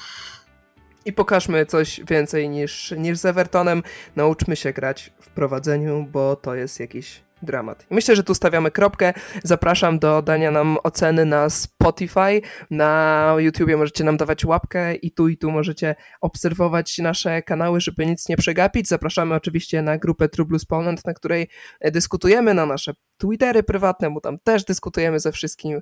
I 1.05 1.13
pokażmy 1.13 1.65
coś 1.65 2.01
więcej 2.07 2.49
niż, 2.49 2.93
niż 2.97 3.17
z 3.17 3.25
Evertonem. 3.25 3.83
Nauczmy 4.15 4.55
się 4.55 4.73
grać 4.73 5.12
w 5.21 5.29
prowadzeniu, 5.29 6.07
bo 6.12 6.35
to 6.35 6.55
jest 6.55 6.79
jakiś 6.79 7.21
dramat. 7.41 7.86
Myślę, 7.89 8.15
że 8.15 8.23
tu 8.23 8.36
stawiamy 8.36 8.71
kropkę. 8.71 9.13
Zapraszam 9.43 9.99
do 9.99 10.21
dania 10.21 10.52
nam 10.52 10.78
oceny 10.84 11.25
na 11.25 11.49
Spotify, 11.49 12.41
na 12.69 13.36
YouTubie 13.38 13.78
możecie 13.78 14.04
nam 14.04 14.17
dawać 14.17 14.45
łapkę 14.45 14.95
i 14.95 15.12
tu 15.12 15.28
i 15.28 15.38
tu 15.38 15.52
możecie 15.52 15.95
obserwować 16.21 16.97
nasze 16.97 17.41
kanały, 17.41 17.82
żeby 17.82 18.06
nic 18.06 18.30
nie 18.30 18.38
przegapić. 18.38 18.88
Zapraszamy 18.88 19.36
oczywiście 19.36 19.82
na 19.82 19.97
grupę 19.97 20.30
True 20.30 20.45
Blues 20.45 20.65
Poland, 20.65 21.06
na 21.06 21.13
której 21.13 21.47
dyskutujemy, 21.82 22.54
na 22.54 22.65
nasze 22.65 22.93
Twittery 23.17 23.63
prywatne, 23.63 24.12
bo 24.12 24.21
tam 24.21 24.39
też 24.39 24.63
dyskutujemy 24.63 25.19
ze, 25.19 25.32
wszystkim, 25.32 25.82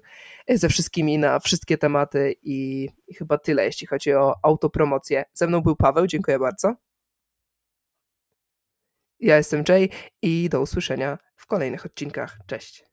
ze 0.49 0.69
wszystkimi 0.69 1.17
na 1.17 1.39
wszystkie 1.39 1.77
tematy 1.77 2.35
i, 2.43 2.89
i 3.07 3.13
chyba 3.13 3.37
tyle, 3.37 3.65
jeśli 3.65 3.87
chodzi 3.87 4.13
o 4.13 4.35
autopromocję. 4.43 5.25
Ze 5.33 5.47
mną 5.47 5.61
był 5.61 5.75
Paweł, 5.75 6.07
dziękuję 6.07 6.39
bardzo. 6.39 6.86
Ja 9.19 9.37
jestem 9.37 9.63
Jay 9.69 9.89
i 10.21 10.49
do 10.49 10.61
usłyszenia 10.61 11.17
w 11.35 11.45
kolejnych 11.45 11.85
odcinkach. 11.85 12.37
Cześć. 12.47 12.86